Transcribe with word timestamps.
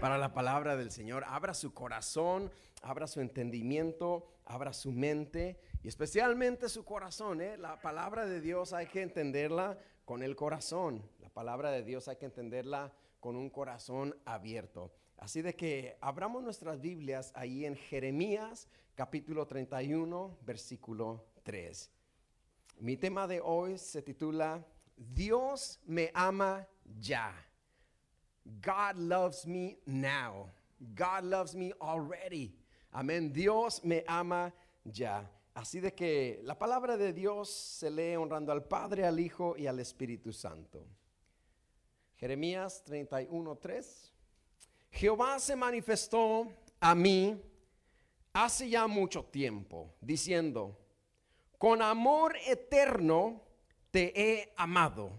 para 0.00 0.16
la 0.16 0.32
palabra 0.32 0.76
del 0.76 0.92
Señor. 0.92 1.24
Abra 1.26 1.54
su 1.54 1.74
corazón, 1.74 2.52
abra 2.82 3.08
su 3.08 3.20
entendimiento, 3.20 4.28
abra 4.44 4.72
su 4.72 4.92
mente 4.92 5.58
y 5.82 5.88
especialmente 5.88 6.68
su 6.68 6.84
corazón. 6.84 7.40
¿eh? 7.40 7.58
La 7.58 7.80
palabra 7.80 8.26
de 8.26 8.40
Dios 8.40 8.72
hay 8.72 8.86
que 8.86 9.02
entenderla 9.02 9.76
con 10.04 10.22
el 10.22 10.36
corazón. 10.36 11.02
La 11.20 11.30
palabra 11.30 11.72
de 11.72 11.82
Dios 11.82 12.06
hay 12.06 12.14
que 12.14 12.26
entenderla 12.26 12.92
con 13.18 13.34
un 13.34 13.50
corazón 13.50 14.16
abierto. 14.24 14.92
Así 15.16 15.42
de 15.42 15.56
que 15.56 15.96
abramos 16.00 16.40
nuestras 16.44 16.80
Biblias 16.80 17.32
ahí 17.34 17.64
en 17.64 17.74
Jeremías 17.74 18.68
capítulo 18.94 19.48
31, 19.48 20.38
versículo 20.42 21.24
3. 21.42 21.90
Mi 22.78 22.96
tema 22.96 23.26
de 23.26 23.40
hoy 23.40 23.78
se 23.78 24.00
titula 24.00 24.64
Dios 24.96 25.80
me 25.86 26.12
ama 26.14 26.68
ya. 27.00 27.34
God 28.44 28.96
loves 28.98 29.46
me 29.46 29.78
now. 29.86 30.50
God 30.94 31.24
loves 31.24 31.54
me 31.54 31.72
already. 31.80 32.54
Amén. 32.92 33.32
Dios 33.32 33.82
me 33.84 34.04
ama 34.06 34.52
ya. 34.84 35.30
Así 35.54 35.80
de 35.80 35.94
que 35.94 36.40
la 36.42 36.58
palabra 36.58 36.96
de 36.96 37.12
Dios 37.12 37.48
se 37.48 37.90
lee 37.90 38.16
honrando 38.16 38.52
al 38.52 38.64
Padre, 38.64 39.06
al 39.06 39.18
Hijo 39.20 39.56
y 39.56 39.66
al 39.66 39.78
Espíritu 39.78 40.32
Santo. 40.32 40.84
Jeremías 42.16 42.82
31:3. 42.84 44.12
Jehová 44.90 45.38
se 45.38 45.56
manifestó 45.56 46.52
a 46.80 46.94
mí 46.94 47.40
hace 48.32 48.68
ya 48.68 48.86
mucho 48.86 49.24
tiempo, 49.24 49.94
diciendo, 50.00 50.78
con 51.58 51.82
amor 51.82 52.36
eterno 52.46 53.42
te 53.90 54.12
he 54.20 54.52
amado. 54.56 55.12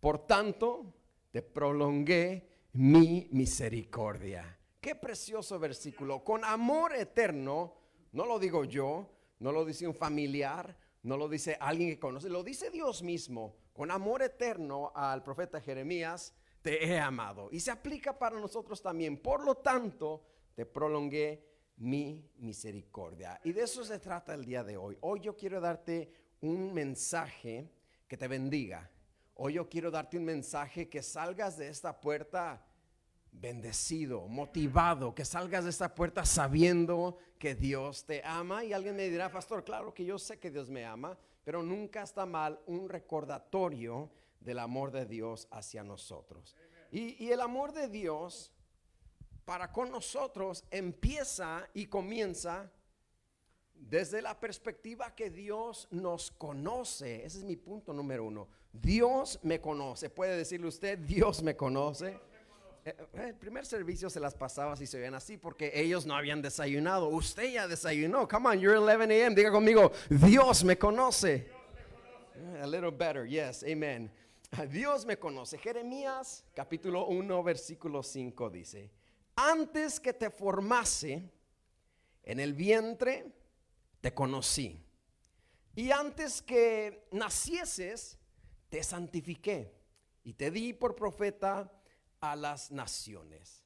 Por 0.00 0.26
tanto, 0.26 0.94
te 1.30 1.42
prolongué 1.42 2.47
mi 2.78 3.28
misericordia. 3.32 4.56
Qué 4.80 4.94
precioso 4.94 5.58
versículo. 5.58 6.22
Con 6.22 6.44
amor 6.44 6.94
eterno, 6.94 7.74
no 8.12 8.24
lo 8.24 8.38
digo 8.38 8.64
yo, 8.64 9.10
no 9.40 9.50
lo 9.50 9.64
dice 9.64 9.88
un 9.88 9.96
familiar, 9.96 10.78
no 11.02 11.16
lo 11.16 11.28
dice 11.28 11.56
alguien 11.60 11.90
que 11.90 11.98
conoce, 11.98 12.28
lo 12.28 12.44
dice 12.44 12.70
Dios 12.70 13.02
mismo. 13.02 13.56
Con 13.72 13.90
amor 13.90 14.22
eterno 14.22 14.92
al 14.94 15.24
profeta 15.24 15.60
Jeremías, 15.60 16.32
te 16.62 16.86
he 16.86 17.00
amado. 17.00 17.48
Y 17.50 17.58
se 17.58 17.72
aplica 17.72 18.16
para 18.16 18.38
nosotros 18.38 18.80
también. 18.80 19.20
Por 19.20 19.44
lo 19.44 19.56
tanto, 19.56 20.22
te 20.54 20.64
prolongué 20.64 21.48
mi 21.78 22.30
misericordia. 22.36 23.40
Y 23.42 23.50
de 23.50 23.62
eso 23.62 23.82
se 23.82 23.98
trata 23.98 24.34
el 24.34 24.44
día 24.44 24.62
de 24.62 24.76
hoy. 24.76 24.96
Hoy 25.00 25.18
yo 25.18 25.36
quiero 25.36 25.60
darte 25.60 26.12
un 26.42 26.72
mensaje 26.72 27.72
que 28.06 28.16
te 28.16 28.28
bendiga. 28.28 28.88
Hoy 29.34 29.54
yo 29.54 29.68
quiero 29.68 29.90
darte 29.90 30.16
un 30.16 30.24
mensaje 30.24 30.88
que 30.88 31.02
salgas 31.02 31.56
de 31.58 31.66
esta 31.70 32.00
puerta 32.00 32.64
bendecido, 33.40 34.26
motivado, 34.26 35.14
que 35.14 35.24
salgas 35.24 35.64
de 35.64 35.70
esta 35.70 35.94
puerta 35.94 36.24
sabiendo 36.24 37.18
que 37.38 37.54
Dios 37.54 38.04
te 38.04 38.22
ama. 38.24 38.64
Y 38.64 38.72
alguien 38.72 38.96
me 38.96 39.08
dirá, 39.08 39.30
pastor, 39.30 39.64
claro 39.64 39.94
que 39.94 40.04
yo 40.04 40.18
sé 40.18 40.38
que 40.38 40.50
Dios 40.50 40.68
me 40.68 40.84
ama, 40.84 41.16
pero 41.44 41.62
nunca 41.62 42.02
está 42.02 42.26
mal 42.26 42.60
un 42.66 42.88
recordatorio 42.88 44.10
del 44.40 44.58
amor 44.58 44.90
de 44.90 45.06
Dios 45.06 45.48
hacia 45.50 45.82
nosotros. 45.82 46.56
Y, 46.90 47.22
y 47.24 47.32
el 47.32 47.40
amor 47.40 47.72
de 47.72 47.88
Dios 47.88 48.52
para 49.44 49.72
con 49.72 49.90
nosotros 49.90 50.64
empieza 50.70 51.68
y 51.74 51.86
comienza 51.86 52.70
desde 53.74 54.20
la 54.20 54.38
perspectiva 54.38 55.14
que 55.14 55.30
Dios 55.30 55.88
nos 55.90 56.30
conoce. 56.30 57.24
Ese 57.24 57.38
es 57.38 57.44
mi 57.44 57.56
punto 57.56 57.92
número 57.92 58.24
uno. 58.24 58.48
Dios 58.72 59.38
me 59.42 59.60
conoce. 59.60 60.10
Puede 60.10 60.36
decirle 60.36 60.66
usted, 60.66 60.98
Dios 60.98 61.42
me 61.42 61.56
conoce. 61.56 62.18
Eh, 62.88 62.96
el 63.26 63.34
primer 63.34 63.66
servicio 63.66 64.08
se 64.08 64.18
las 64.18 64.34
pasaba 64.34 64.74
si 64.74 64.86
se 64.86 64.98
ven 64.98 65.14
así 65.14 65.36
porque 65.36 65.70
ellos 65.74 66.06
no 66.06 66.16
habían 66.16 66.40
desayunado. 66.40 67.08
Usted 67.08 67.52
ya 67.52 67.68
desayunó. 67.68 68.26
Come 68.26 68.48
on, 68.48 68.60
you're 68.60 68.78
11 68.78 69.12
a.m. 69.12 69.34
Diga 69.34 69.50
conmigo, 69.50 69.92
Dios 70.08 70.64
me 70.64 70.78
conoce. 70.78 71.50
A 72.62 72.66
little 72.66 72.90
better, 72.90 73.26
yes, 73.26 73.62
amen. 73.62 74.10
Dios 74.70 75.04
me 75.04 75.18
conoce. 75.18 75.58
Jeremías 75.58 76.44
capítulo 76.54 77.06
1, 77.08 77.42
versículo 77.42 78.02
5 78.02 78.48
dice, 78.48 78.90
antes 79.36 80.00
que 80.00 80.14
te 80.14 80.30
formase 80.30 81.30
en 82.22 82.40
el 82.40 82.54
vientre, 82.54 83.26
te 84.00 84.14
conocí. 84.14 84.82
Y 85.74 85.90
antes 85.90 86.40
que 86.40 87.06
nacieses, 87.12 88.18
te 88.70 88.82
santifiqué 88.82 89.74
y 90.24 90.32
te 90.32 90.50
di 90.50 90.72
por 90.72 90.94
profeta 90.96 91.70
a 92.20 92.36
las 92.36 92.70
naciones. 92.70 93.62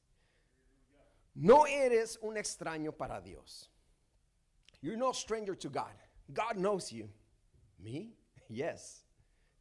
No 1.35 1.67
eres 1.67 2.19
un 2.23 2.37
extraño 2.37 2.93
para 2.93 3.21
Dios. 3.21 3.71
You're 4.81 4.99
no 4.99 5.13
stranger 5.13 5.57
to 5.57 5.71
God. 5.71 5.95
God 6.33 6.57
knows 6.57 6.91
you. 6.91 7.09
Me? 7.79 8.15
Yes. 8.49 9.05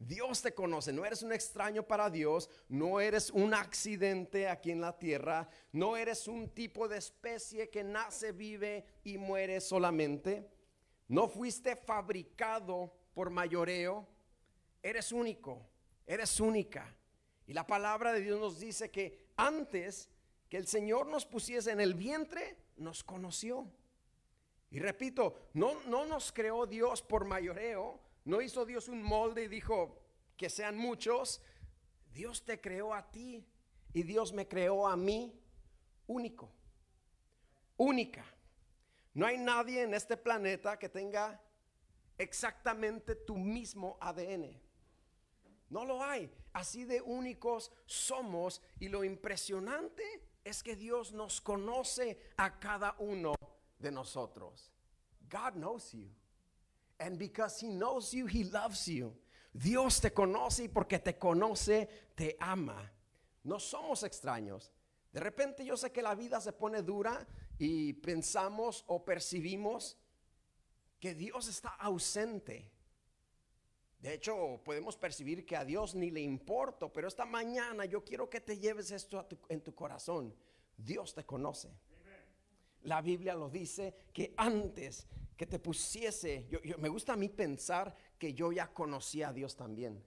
Dios 0.04 0.42
te 0.42 0.52
conoce, 0.52 0.92
no 0.92 1.06
eres 1.06 1.22
un 1.22 1.32
extraño 1.32 1.84
para 1.84 2.10
Dios, 2.10 2.50
no 2.70 3.00
eres 3.00 3.30
un 3.30 3.54
accidente 3.54 4.48
aquí 4.48 4.72
en 4.72 4.82
la 4.82 4.98
tierra, 4.98 5.48
no 5.72 5.96
eres 5.96 6.28
un 6.28 6.50
tipo 6.50 6.88
de 6.88 6.98
especie 6.98 7.70
que 7.70 7.84
nace, 7.84 8.32
vive 8.32 8.84
y 9.04 9.20
muere 9.20 9.62
solamente. 9.62 10.50
No 11.08 11.28
fuiste 11.28 11.76
fabricado 11.76 12.92
por 13.14 13.30
mayoreo, 13.30 14.08
eres 14.82 15.12
único, 15.12 15.70
eres 16.08 16.40
única. 16.40 16.96
Y 17.52 17.54
la 17.54 17.68
palabra 17.68 18.14
de 18.14 18.22
Dios 18.22 18.40
nos 18.40 18.62
dice 18.62 18.90
que 18.92 19.34
antes 19.36 20.08
que 20.48 20.56
el 20.56 20.68
Señor 20.68 21.08
nos 21.08 21.26
pusiese 21.26 21.72
en 21.72 21.82
el 21.82 21.96
vientre, 21.96 22.56
nos 22.78 23.04
conoció. 23.04 23.70
Y 24.70 24.80
repito, 24.80 25.50
no, 25.52 25.84
no 25.84 26.06
nos 26.06 26.32
creó 26.32 26.66
Dios 26.66 27.02
por 27.02 27.26
mayoreo, 27.26 28.00
no 28.24 28.42
hizo 28.42 28.66
Dios 28.66 28.88
un 28.88 29.04
molde 29.04 29.44
y 29.44 29.48
dijo 29.50 30.02
que 30.38 30.50
sean 30.50 30.78
muchos. 30.78 31.42
Dios 32.14 32.46
te 32.46 32.62
creó 32.62 32.94
a 32.94 33.12
ti 33.12 33.46
y 33.92 34.04
Dios 34.04 34.32
me 34.32 34.48
creó 34.48 34.88
a 34.88 34.96
mí 34.96 35.38
único, 36.08 36.50
única. 37.76 38.24
No 39.14 39.26
hay 39.26 39.38
nadie 39.38 39.82
en 39.82 39.94
este 39.94 40.16
planeta 40.16 40.80
que 40.80 40.88
tenga 40.88 41.38
exactamente 42.18 43.14
tu 43.14 43.36
mismo 43.36 43.98
ADN. 44.00 44.58
No 45.70 45.84
lo 45.84 46.02
hay. 46.02 46.32
Así 46.54 46.86
de 46.86 47.02
únicos 47.02 47.72
somos 47.86 48.62
y 48.80 48.90
lo 48.90 49.04
impresionante 49.04 50.04
es 50.44 50.64
que 50.64 50.76
Dios 50.76 51.14
nos 51.14 51.40
conoce 51.40 52.20
a 52.38 52.60
cada 52.60 52.96
uno 53.00 53.34
de 53.80 53.92
nosotros. 53.92 54.72
God 55.30 55.54
knows 55.54 55.92
you. 55.94 56.10
And 57.00 57.18
because 57.18 57.66
he 57.66 57.70
knows 57.70 58.12
you, 58.12 58.28
he 58.28 58.44
loves 58.44 58.86
you. 58.86 59.16
Dios 59.54 60.00
te 60.00 60.12
conoce 60.12 60.66
y 60.66 60.68
porque 60.68 61.00
te 61.00 61.18
conoce, 61.18 61.90
te 62.16 62.38
ama. 62.40 62.92
No 63.44 63.60
somos 63.60 64.04
extraños. 64.04 64.72
De 65.12 65.20
repente 65.20 65.66
yo 65.66 65.76
sé 65.76 65.92
que 65.92 66.02
la 66.02 66.16
vida 66.16 66.40
se 66.40 66.54
pone 66.54 66.82
dura 66.82 67.28
y 67.58 67.94
pensamos 67.94 68.84
o 68.88 69.04
percibimos 69.04 69.98
que 71.00 71.16
Dios 71.16 71.48
está 71.48 71.70
ausente. 71.70 72.72
De 74.02 74.16
hecho, 74.16 74.60
podemos 74.66 74.98
percibir 74.98 75.46
que 75.46 75.56
a 75.56 75.64
Dios 75.64 75.94
ni 75.94 76.10
le 76.10 76.22
importa, 76.22 76.92
pero 76.92 77.08
esta 77.08 77.24
mañana 77.24 77.86
yo 77.86 78.04
quiero 78.04 78.28
que 78.28 78.42
te 78.42 78.58
lleves 78.58 78.90
esto 78.90 79.28
en 79.48 79.62
tu 79.62 79.76
corazón. 79.76 80.36
Dios 80.76 81.14
te 81.14 81.24
conoce. 81.24 81.70
La 82.84 83.02
Biblia 83.02 83.36
lo 83.36 83.48
dice 83.48 83.94
que 84.12 84.34
antes 84.38 85.08
que 85.38 85.46
te 85.46 85.60
pusiese, 85.60 86.48
yo, 86.50 86.60
me 86.80 86.90
gusta 86.90 87.14
a 87.14 87.16
mí 87.16 87.30
pensar 87.30 87.96
que 88.18 88.34
yo 88.34 88.52
ya 88.52 88.74
conocía 88.74 89.30
a 89.30 89.34
Dios 89.34 89.56
también. 89.56 90.04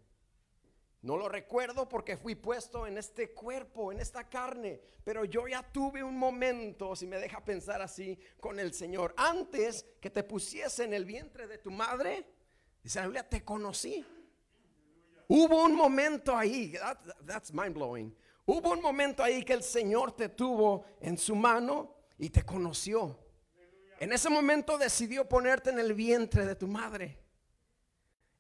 No 1.03 1.17
lo 1.17 1.29
recuerdo 1.29 1.89
porque 1.89 2.17
fui 2.17 2.35
puesto 2.35 2.89
en 2.89 2.99
este 2.99 3.33
cuerpo, 3.33 3.93
en 3.93 4.01
esta 4.01 4.29
carne, 4.29 4.81
pero 5.05 5.25
yo 5.25 5.47
ya 5.47 5.63
tuve 5.63 6.03
un 6.03 6.19
momento, 6.19 6.97
si 6.97 7.07
me 7.07 7.19
deja 7.19 7.45
pensar 7.45 7.81
así, 7.81 8.19
con 8.41 8.59
el 8.59 8.73
Señor. 8.73 9.15
Antes 9.17 9.87
que 10.01 10.11
te 10.11 10.25
pusiese 10.25 10.83
en 10.83 10.95
el 10.95 11.05
vientre 11.05 11.47
de 11.47 11.59
tu 11.59 11.71
madre, 11.71 12.27
Dice 12.85 13.01
la 13.01 13.07
Biblia, 13.07 13.29
te 13.29 13.43
conocí. 13.43 14.05
Hubo 15.27 15.65
un 15.65 15.75
momento 15.75 16.37
ahí, 16.37 16.75
that's 17.27 17.53
mind 17.53 17.75
blowing. 17.75 18.15
Hubo 18.45 18.73
un 18.73 18.83
momento 18.83 19.23
ahí 19.23 19.43
que 19.43 19.55
el 19.55 19.63
Señor 19.63 20.13
te 20.13 20.29
tuvo 20.29 20.85
en 21.01 21.17
su 21.17 21.35
mano 21.35 21.97
y 22.19 22.29
te 22.29 22.45
conoció. 22.45 23.19
En 23.99 24.13
ese 24.13 24.29
momento 24.29 24.77
decidió 24.77 25.27
ponerte 25.27 25.71
en 25.71 25.79
el 25.79 25.95
vientre 25.95 26.45
de 26.45 26.55
tu 26.55 26.69
madre. 26.69 27.24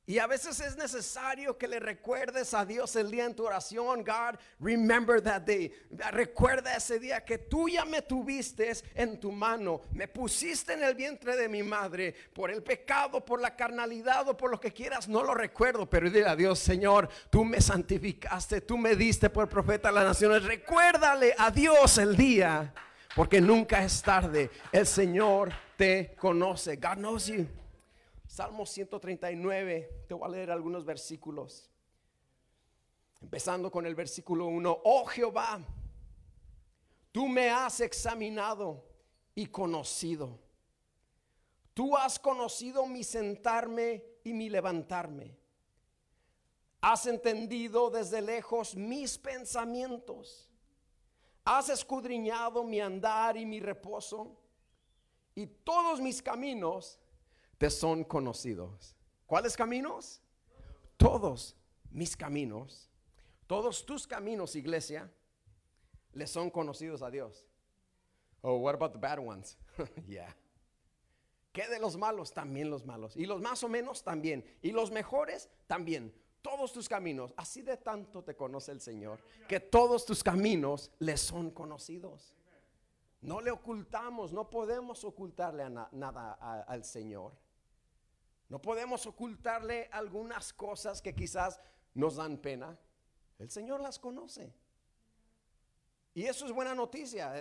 Y 0.06 0.18
a 0.18 0.26
veces 0.26 0.60
es 0.60 0.76
necesario 0.76 1.56
que 1.56 1.66
le 1.66 1.80
recuerdes 1.80 2.52
a 2.52 2.66
Dios 2.66 2.94
el 2.94 3.10
día 3.10 3.24
en 3.24 3.34
tu 3.34 3.46
oración. 3.46 4.04
God, 4.04 4.38
remember 4.60 5.22
that 5.22 5.42
day. 5.42 5.72
Recuerda 6.10 6.76
ese 6.76 6.98
día 6.98 7.24
que 7.24 7.38
tú 7.38 7.70
ya 7.70 7.86
me 7.86 8.02
tuviste 8.02 8.70
en 8.94 9.18
tu 9.18 9.32
mano. 9.32 9.80
Me 9.92 10.06
pusiste 10.06 10.74
en 10.74 10.82
el 10.82 10.94
vientre 10.94 11.36
de 11.36 11.48
mi 11.48 11.62
madre. 11.62 12.14
Por 12.34 12.50
el 12.50 12.62
pecado, 12.62 13.24
por 13.24 13.40
la 13.40 13.56
carnalidad 13.56 14.28
o 14.28 14.36
por 14.36 14.50
lo 14.50 14.60
que 14.60 14.72
quieras. 14.72 15.08
No 15.08 15.22
lo 15.22 15.32
recuerdo. 15.32 15.88
Pero 15.88 16.10
dile 16.10 16.28
a 16.28 16.36
Dios, 16.36 16.58
Señor, 16.58 17.08
tú 17.30 17.42
me 17.42 17.62
santificaste. 17.62 18.60
Tú 18.60 18.76
me 18.76 18.96
diste 18.96 19.30
por 19.30 19.48
profeta 19.48 19.88
a 19.88 19.92
las 19.92 20.04
naciones. 20.04 20.44
Recuérdale 20.44 21.34
a 21.38 21.50
Dios 21.50 21.96
el 21.96 22.14
día. 22.14 22.74
Porque 23.16 23.40
nunca 23.40 23.82
es 23.82 24.02
tarde. 24.02 24.50
El 24.70 24.86
Señor 24.86 25.50
te 25.78 26.14
conoce. 26.18 26.76
God 26.76 26.96
knows 26.96 27.26
you. 27.26 27.63
Salmo 28.34 28.66
139, 28.66 30.06
te 30.08 30.14
voy 30.14 30.26
a 30.26 30.28
leer 30.28 30.50
algunos 30.50 30.84
versículos. 30.84 31.70
Empezando 33.20 33.70
con 33.70 33.86
el 33.86 33.94
versículo 33.94 34.46
1. 34.46 34.80
Oh 34.82 35.04
Jehová, 35.04 35.64
tú 37.12 37.28
me 37.28 37.48
has 37.48 37.78
examinado 37.78 38.84
y 39.36 39.46
conocido. 39.46 40.40
Tú 41.74 41.96
has 41.96 42.18
conocido 42.18 42.84
mi 42.86 43.04
sentarme 43.04 44.04
y 44.24 44.32
mi 44.32 44.50
levantarme. 44.50 45.38
Has 46.80 47.06
entendido 47.06 47.88
desde 47.88 48.20
lejos 48.20 48.74
mis 48.74 49.16
pensamientos. 49.16 50.50
Has 51.44 51.68
escudriñado 51.68 52.64
mi 52.64 52.80
andar 52.80 53.36
y 53.36 53.46
mi 53.46 53.60
reposo. 53.60 54.36
Y 55.36 55.46
todos 55.46 56.00
mis 56.00 56.20
caminos 56.20 56.98
te 57.58 57.70
son 57.70 58.04
conocidos. 58.04 58.94
¿Cuáles 59.26 59.56
caminos? 59.56 60.20
Todos 60.96 61.56
mis 61.90 62.16
caminos, 62.16 62.90
todos 63.46 63.86
tus 63.86 64.06
caminos, 64.06 64.56
iglesia, 64.56 65.10
le 66.12 66.26
son 66.26 66.50
conocidos 66.50 67.02
a 67.02 67.10
Dios. 67.10 67.46
Oh, 68.42 68.56
what 68.58 68.74
about 68.74 68.92
the 68.92 68.98
bad 68.98 69.18
ones? 69.18 69.56
yeah. 70.06 70.34
¿Qué 71.52 71.68
de 71.68 71.78
los 71.78 71.96
malos? 71.96 72.32
También 72.32 72.68
los 72.68 72.84
malos. 72.84 73.16
Y 73.16 73.26
los 73.26 73.40
más 73.40 73.62
o 73.62 73.68
menos 73.68 74.02
también. 74.02 74.44
Y 74.60 74.72
los 74.72 74.90
mejores 74.90 75.48
también. 75.66 76.12
Todos 76.42 76.72
tus 76.72 76.88
caminos. 76.88 77.32
Así 77.36 77.62
de 77.62 77.76
tanto 77.76 78.22
te 78.22 78.34
conoce 78.34 78.72
el 78.72 78.80
Señor. 78.80 79.20
Que 79.48 79.60
todos 79.60 80.04
tus 80.04 80.22
caminos 80.22 80.90
le 80.98 81.16
son 81.16 81.50
conocidos. 81.52 82.34
No 83.20 83.40
le 83.40 83.50
ocultamos, 83.50 84.32
no 84.32 84.50
podemos 84.50 85.04
ocultarle 85.04 85.64
nada 85.92 86.32
al 86.66 86.84
Señor. 86.84 87.32
No 88.48 88.60
podemos 88.60 89.06
ocultarle 89.06 89.88
algunas 89.92 90.52
cosas 90.52 91.00
que 91.00 91.14
quizás 91.14 91.60
nos 91.94 92.16
dan 92.16 92.38
pena. 92.38 92.78
El 93.38 93.50
Señor 93.50 93.80
las 93.80 93.98
conoce. 93.98 94.52
Y 96.14 96.26
eso 96.26 96.46
es 96.46 96.52
buena 96.52 96.74
noticia. 96.74 97.32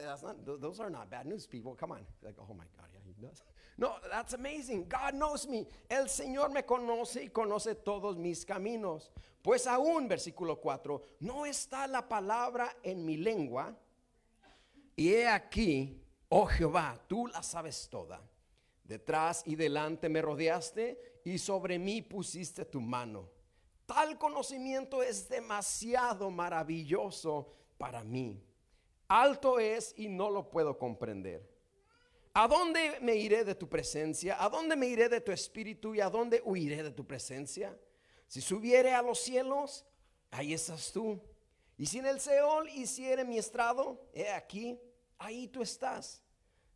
those 0.59 0.79
are 0.79 0.89
not 0.89 1.09
bad 1.09 1.25
news, 1.27 1.45
people. 1.45 1.75
Come 1.75 1.91
on. 1.91 2.05
Like, 2.23 2.35
oh 2.39 2.53
my 2.53 2.65
God, 2.75 2.89
yeah, 2.91 2.99
he 3.05 3.13
does. 3.21 3.43
No, 3.75 3.95
that's 4.11 4.33
amazing. 4.33 4.87
God 4.87 5.15
knows 5.15 5.47
me. 5.47 5.67
El 5.89 6.07
Señor 6.07 6.51
me 6.51 6.61
conoce 6.61 7.23
y 7.23 7.29
conoce 7.29 7.73
todos 7.83 8.17
mis 8.17 8.45
caminos. 8.45 9.09
Pues 9.41 9.65
aún, 9.65 10.07
versículo 10.07 10.59
4, 10.61 11.01
no 11.21 11.45
está 11.45 11.87
la 11.87 12.07
palabra 12.07 12.75
en 12.83 13.03
mi 13.03 13.17
lengua. 13.17 13.75
Y 14.95 15.13
he 15.13 15.27
aquí, 15.27 15.99
oh 16.29 16.45
Jehová, 16.45 16.99
tú 17.07 17.25
la 17.27 17.41
sabes 17.41 17.89
toda. 17.89 18.21
Detrás 18.93 19.41
y 19.47 19.55
delante 19.55 20.07
me 20.07 20.21
rodeaste 20.21 21.19
y 21.25 21.39
sobre 21.39 21.79
mí 21.79 22.03
pusiste 22.03 22.63
tu 22.63 22.79
mano. 22.79 23.27
Tal 23.87 24.19
conocimiento 24.19 25.01
es 25.01 25.27
demasiado 25.27 26.29
maravilloso 26.29 27.49
para 27.79 28.03
mí. 28.03 28.39
Alto 29.07 29.57
es 29.57 29.95
y 29.97 30.09
no 30.09 30.29
lo 30.29 30.47
puedo 30.47 30.77
comprender. 30.77 31.43
¿A 32.35 32.47
dónde 32.47 32.99
me 33.01 33.15
iré 33.15 33.43
de 33.43 33.55
tu 33.55 33.67
presencia? 33.67 34.37
¿A 34.39 34.47
dónde 34.47 34.75
me 34.75 34.85
iré 34.85 35.09
de 35.09 35.21
tu 35.21 35.31
espíritu? 35.31 35.95
¿Y 35.95 35.99
a 35.99 36.11
dónde 36.11 36.43
huiré 36.45 36.83
de 36.83 36.91
tu 36.91 37.03
presencia? 37.03 37.75
Si 38.27 38.41
subiere 38.41 38.93
a 38.93 39.01
los 39.01 39.17
cielos, 39.17 39.87
ahí 40.29 40.53
estás 40.53 40.91
tú. 40.91 41.19
Y 41.79 41.87
si 41.87 41.97
en 41.97 42.05
el 42.05 42.19
Seol 42.19 42.69
hiciere 42.69 43.25
mi 43.25 43.39
estrado, 43.39 44.07
he 44.13 44.29
aquí, 44.29 44.79
ahí 45.17 45.47
tú 45.47 45.63
estás. 45.63 46.22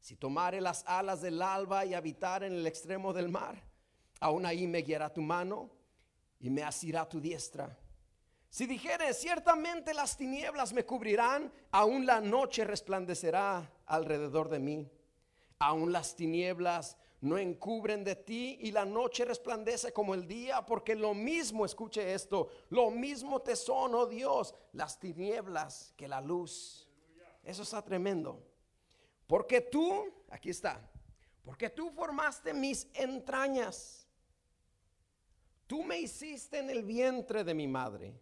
Si 0.07 0.15
tomare 0.15 0.61
las 0.61 0.85
alas 0.87 1.21
del 1.21 1.41
alba 1.41 1.83
y 1.83 1.93
habitar 1.93 2.41
en 2.41 2.53
el 2.53 2.65
extremo 2.65 3.11
del 3.11 3.27
mar, 3.27 3.61
aún 4.21 4.45
ahí 4.45 4.65
me 4.65 4.81
guiará 4.81 5.11
tu 5.11 5.19
mano 5.19 5.69
y 6.39 6.49
me 6.49 6.63
asirá 6.63 7.09
tu 7.09 7.19
diestra. 7.19 7.77
Si 8.49 8.65
dijere, 8.65 9.13
ciertamente 9.13 9.93
las 9.93 10.15
tinieblas 10.15 10.71
me 10.71 10.85
cubrirán, 10.85 11.51
aún 11.71 12.05
la 12.05 12.21
noche 12.21 12.63
resplandecerá 12.63 13.69
alrededor 13.85 14.47
de 14.47 14.59
mí. 14.59 14.89
Aún 15.59 15.91
las 15.91 16.15
tinieblas 16.15 16.95
no 17.19 17.37
encubren 17.37 18.05
de 18.05 18.15
ti 18.15 18.59
y 18.61 18.71
la 18.71 18.85
noche 18.85 19.25
resplandece 19.25 19.91
como 19.91 20.13
el 20.13 20.25
día, 20.25 20.65
porque 20.65 20.95
lo 20.95 21.13
mismo, 21.13 21.65
escuche 21.65 22.13
esto, 22.13 22.47
lo 22.69 22.91
mismo 22.91 23.41
te 23.41 23.57
son, 23.57 23.93
oh 23.93 24.05
Dios, 24.05 24.55
las 24.71 25.01
tinieblas 25.01 25.93
que 25.97 26.07
la 26.07 26.21
luz. 26.21 26.87
Eso 27.43 27.63
está 27.63 27.81
tremendo. 27.81 28.46
Porque 29.27 29.61
tú, 29.61 30.11
aquí 30.29 30.49
está, 30.49 30.81
porque 31.43 31.69
tú 31.69 31.89
formaste 31.91 32.53
mis 32.53 32.87
entrañas. 32.93 34.07
Tú 35.67 35.83
me 35.83 35.99
hiciste 35.99 36.59
en 36.59 36.69
el 36.69 36.83
vientre 36.83 37.43
de 37.43 37.53
mi 37.53 37.67
madre. 37.67 38.19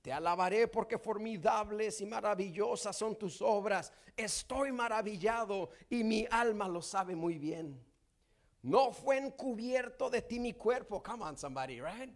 Te 0.00 0.12
alabaré 0.12 0.66
porque 0.66 0.98
formidables 0.98 2.00
y 2.00 2.06
maravillosas 2.06 2.96
son 2.96 3.16
tus 3.16 3.40
obras. 3.40 3.92
Estoy 4.16 4.72
maravillado 4.72 5.70
y 5.88 6.02
mi 6.02 6.26
alma 6.30 6.66
lo 6.66 6.82
sabe 6.82 7.14
muy 7.14 7.38
bien. 7.38 7.80
No 8.62 8.90
fue 8.90 9.18
encubierto 9.18 10.10
de 10.10 10.22
ti 10.22 10.40
mi 10.40 10.54
cuerpo. 10.54 11.02
Come 11.02 11.24
on, 11.24 11.36
somebody, 11.36 11.80
right? 11.80 12.12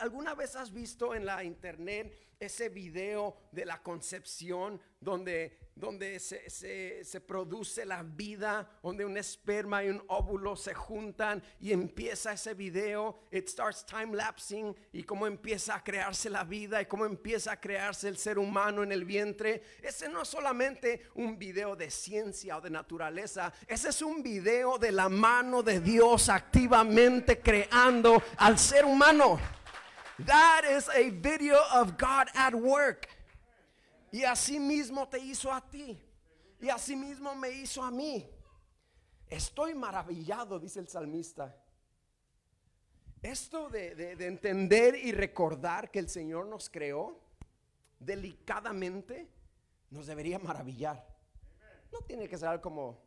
¿Alguna 0.00 0.34
vez 0.34 0.54
has 0.56 0.72
visto 0.72 1.14
en 1.14 1.24
la 1.24 1.42
internet 1.42 2.14
ese 2.40 2.68
video 2.68 3.36
de 3.52 3.64
la 3.64 3.82
concepción 3.82 4.80
donde 5.00 5.68
donde 5.78 6.18
se, 6.18 7.20
produce 7.20 7.84
la 7.84 8.02
vida, 8.02 8.68
donde 8.82 9.04
un 9.04 9.16
esperma 9.16 9.84
y 9.84 9.88
un 9.88 10.02
óvulo 10.08 10.56
se 10.56 10.74
juntan 10.74 11.42
y 11.60 11.72
empieza 11.72 12.32
ese 12.32 12.54
video, 12.54 13.20
it 13.30 13.48
starts 13.48 13.86
time 13.86 14.16
lapsing 14.16 14.74
y 14.92 15.04
cómo 15.04 15.26
empieza 15.26 15.76
a 15.76 15.84
crearse 15.84 16.28
la 16.28 16.44
vida 16.44 16.82
y 16.82 16.86
cómo 16.86 17.06
empieza 17.06 17.52
a 17.52 17.60
crearse 17.60 18.08
el 18.08 18.18
ser 18.18 18.38
humano 18.38 18.82
en 18.82 18.92
el 18.92 19.04
vientre. 19.04 19.62
Ese 19.80 20.08
no 20.08 20.22
es 20.22 20.28
solamente 20.28 21.02
un 21.14 21.38
video 21.38 21.76
de 21.76 21.90
ciencia 21.90 22.56
o 22.56 22.60
de 22.60 22.70
naturaleza, 22.70 23.52
ese 23.66 23.90
es 23.90 24.02
un 24.02 24.22
video 24.22 24.78
de 24.78 24.90
la 24.90 25.08
mano 25.08 25.62
de 25.62 25.80
Dios 25.80 26.28
activamente 26.28 27.38
creando 27.38 28.20
al 28.38 28.58
ser 28.58 28.84
humano. 28.84 29.38
That 30.26 30.62
is 30.68 30.88
a 30.88 31.10
video 31.10 31.58
of 31.72 31.96
God 31.96 32.28
at 32.34 32.54
work. 32.54 33.08
Y 34.12 34.24
así 34.24 34.58
mismo 34.58 35.08
te 35.08 35.18
hizo 35.18 35.52
a 35.52 35.60
ti. 35.60 36.00
Y 36.60 36.68
así 36.68 36.96
mismo 36.96 37.34
me 37.34 37.50
hizo 37.50 37.82
a 37.82 37.90
mí. 37.90 38.28
Estoy 39.28 39.74
maravillado, 39.74 40.58
dice 40.58 40.80
el 40.80 40.88
salmista. 40.88 41.54
Esto 43.22 43.68
de, 43.68 44.12
entender 44.26 44.96
y 44.96 45.12
recordar 45.12 45.90
que 45.90 45.98
el 45.98 46.08
Señor 46.08 46.46
nos 46.46 46.68
creó 46.70 47.20
delicadamente 47.98 49.28
nos 49.90 50.06
debería 50.06 50.38
maravillar. 50.38 51.04
No 51.92 52.00
tiene 52.02 52.28
que 52.28 52.36
ser 52.36 52.60
como, 52.60 52.98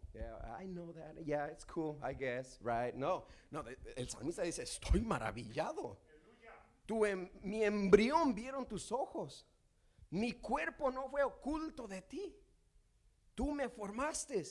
I 0.60 0.66
know 0.66 0.92
that, 0.94 1.16
yeah, 1.24 1.48
it's 1.48 1.66
cool, 1.66 1.98
I 2.04 2.14
guess, 2.14 2.60
right? 2.62 2.94
No, 2.96 3.26
no, 3.52 3.64
el 3.96 4.10
salmista 4.10 4.42
dice, 4.42 4.64
estoy 4.64 5.02
maravillado. 5.02 5.98
Em, 7.06 7.30
mi 7.42 7.64
embrión 7.64 8.36
vieron 8.36 8.68
tus 8.68 8.92
ojos. 8.92 9.48
Mi 10.10 10.34
cuerpo 10.34 10.92
no 10.92 11.10
fue 11.10 11.24
oculto 11.24 11.88
de 11.88 12.02
ti. 12.02 12.36
Tú 13.34 13.54
me 13.54 13.70
formaste. 13.70 14.44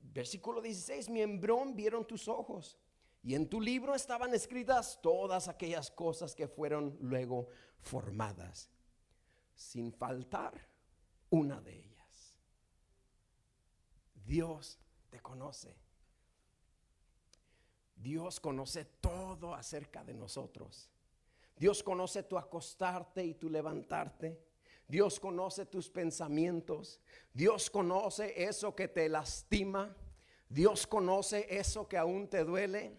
Versículo 0.00 0.60
16, 0.60 1.08
mi 1.10 1.20
embrión 1.20 1.76
vieron 1.76 2.06
tus 2.06 2.26
ojos. 2.26 2.78
Y 3.22 3.34
en 3.34 3.48
tu 3.48 3.60
libro 3.60 3.94
estaban 3.94 4.34
escritas 4.34 4.98
todas 5.02 5.46
aquellas 5.48 5.90
cosas 5.90 6.34
que 6.34 6.48
fueron 6.48 6.96
luego 7.00 7.48
formadas, 7.80 8.70
sin 9.54 9.92
faltar 9.92 10.68
una 11.28 11.60
de 11.60 11.76
ellas. 11.76 12.38
Dios 14.14 14.78
te 15.10 15.20
conoce. 15.20 15.76
Dios 17.94 18.40
conoce 18.40 18.86
todo 18.86 19.54
acerca 19.54 20.02
de 20.02 20.14
nosotros. 20.14 20.90
Dios 21.60 21.82
conoce 21.82 22.22
tu 22.22 22.38
acostarte 22.38 23.22
y 23.22 23.34
tu 23.34 23.50
levantarte. 23.50 24.40
Dios 24.88 25.20
conoce 25.20 25.66
tus 25.66 25.90
pensamientos. 25.90 26.98
Dios 27.34 27.68
conoce 27.68 28.32
eso 28.42 28.74
que 28.74 28.88
te 28.88 29.10
lastima. 29.10 29.94
Dios 30.48 30.86
conoce 30.86 31.46
eso 31.50 31.86
que 31.86 31.98
aún 31.98 32.28
te 32.28 32.44
duele. 32.44 32.98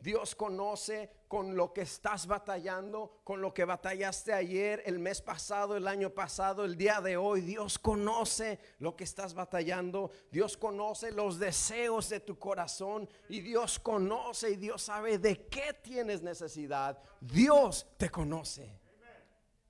Dios 0.00 0.34
conoce 0.34 1.12
con 1.32 1.56
lo 1.56 1.72
que 1.72 1.80
estás 1.80 2.26
batallando, 2.26 3.22
con 3.24 3.40
lo 3.40 3.54
que 3.54 3.64
batallaste 3.64 4.34
ayer, 4.34 4.82
el 4.84 4.98
mes 4.98 5.22
pasado, 5.22 5.78
el 5.78 5.88
año 5.88 6.10
pasado, 6.10 6.62
el 6.62 6.76
día 6.76 7.00
de 7.00 7.16
hoy. 7.16 7.40
Dios 7.40 7.78
conoce 7.78 8.58
lo 8.80 8.94
que 8.94 9.04
estás 9.04 9.32
batallando. 9.32 10.10
Dios 10.30 10.58
conoce 10.58 11.10
los 11.10 11.38
deseos 11.38 12.10
de 12.10 12.20
tu 12.20 12.38
corazón 12.38 13.08
y 13.30 13.40
Dios 13.40 13.78
conoce 13.78 14.50
y 14.50 14.56
Dios 14.56 14.82
sabe 14.82 15.16
de 15.16 15.46
qué 15.46 15.72
tienes 15.72 16.20
necesidad. 16.20 17.02
Dios 17.18 17.86
te 17.96 18.10
conoce. 18.10 18.78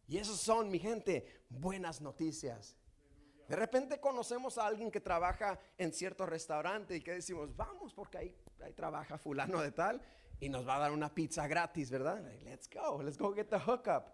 Y 0.08 0.18
esos 0.18 0.40
son, 0.40 0.68
mi 0.68 0.80
gente, 0.80 1.44
buenas 1.48 2.00
noticias. 2.00 2.76
De 3.46 3.54
repente 3.54 4.00
conocemos 4.00 4.58
a 4.58 4.66
alguien 4.66 4.90
que 4.90 5.00
trabaja 5.00 5.60
en 5.78 5.92
cierto 5.92 6.26
restaurante 6.26 6.96
y 6.96 7.02
que 7.02 7.12
decimos, 7.12 7.54
vamos 7.54 7.94
porque 7.94 8.18
ahí, 8.18 8.36
ahí 8.64 8.72
trabaja 8.72 9.16
fulano 9.16 9.60
de 9.60 9.70
tal 9.70 10.02
y 10.42 10.48
nos 10.48 10.66
va 10.66 10.74
a 10.74 10.78
dar 10.80 10.90
una 10.90 11.08
pizza 11.08 11.46
gratis, 11.46 11.88
¿verdad? 11.88 12.20
let's 12.44 12.68
go, 12.68 13.00
let's 13.00 13.16
go 13.16 13.32
get 13.32 13.48
the 13.48 13.58
hookup. 13.58 14.08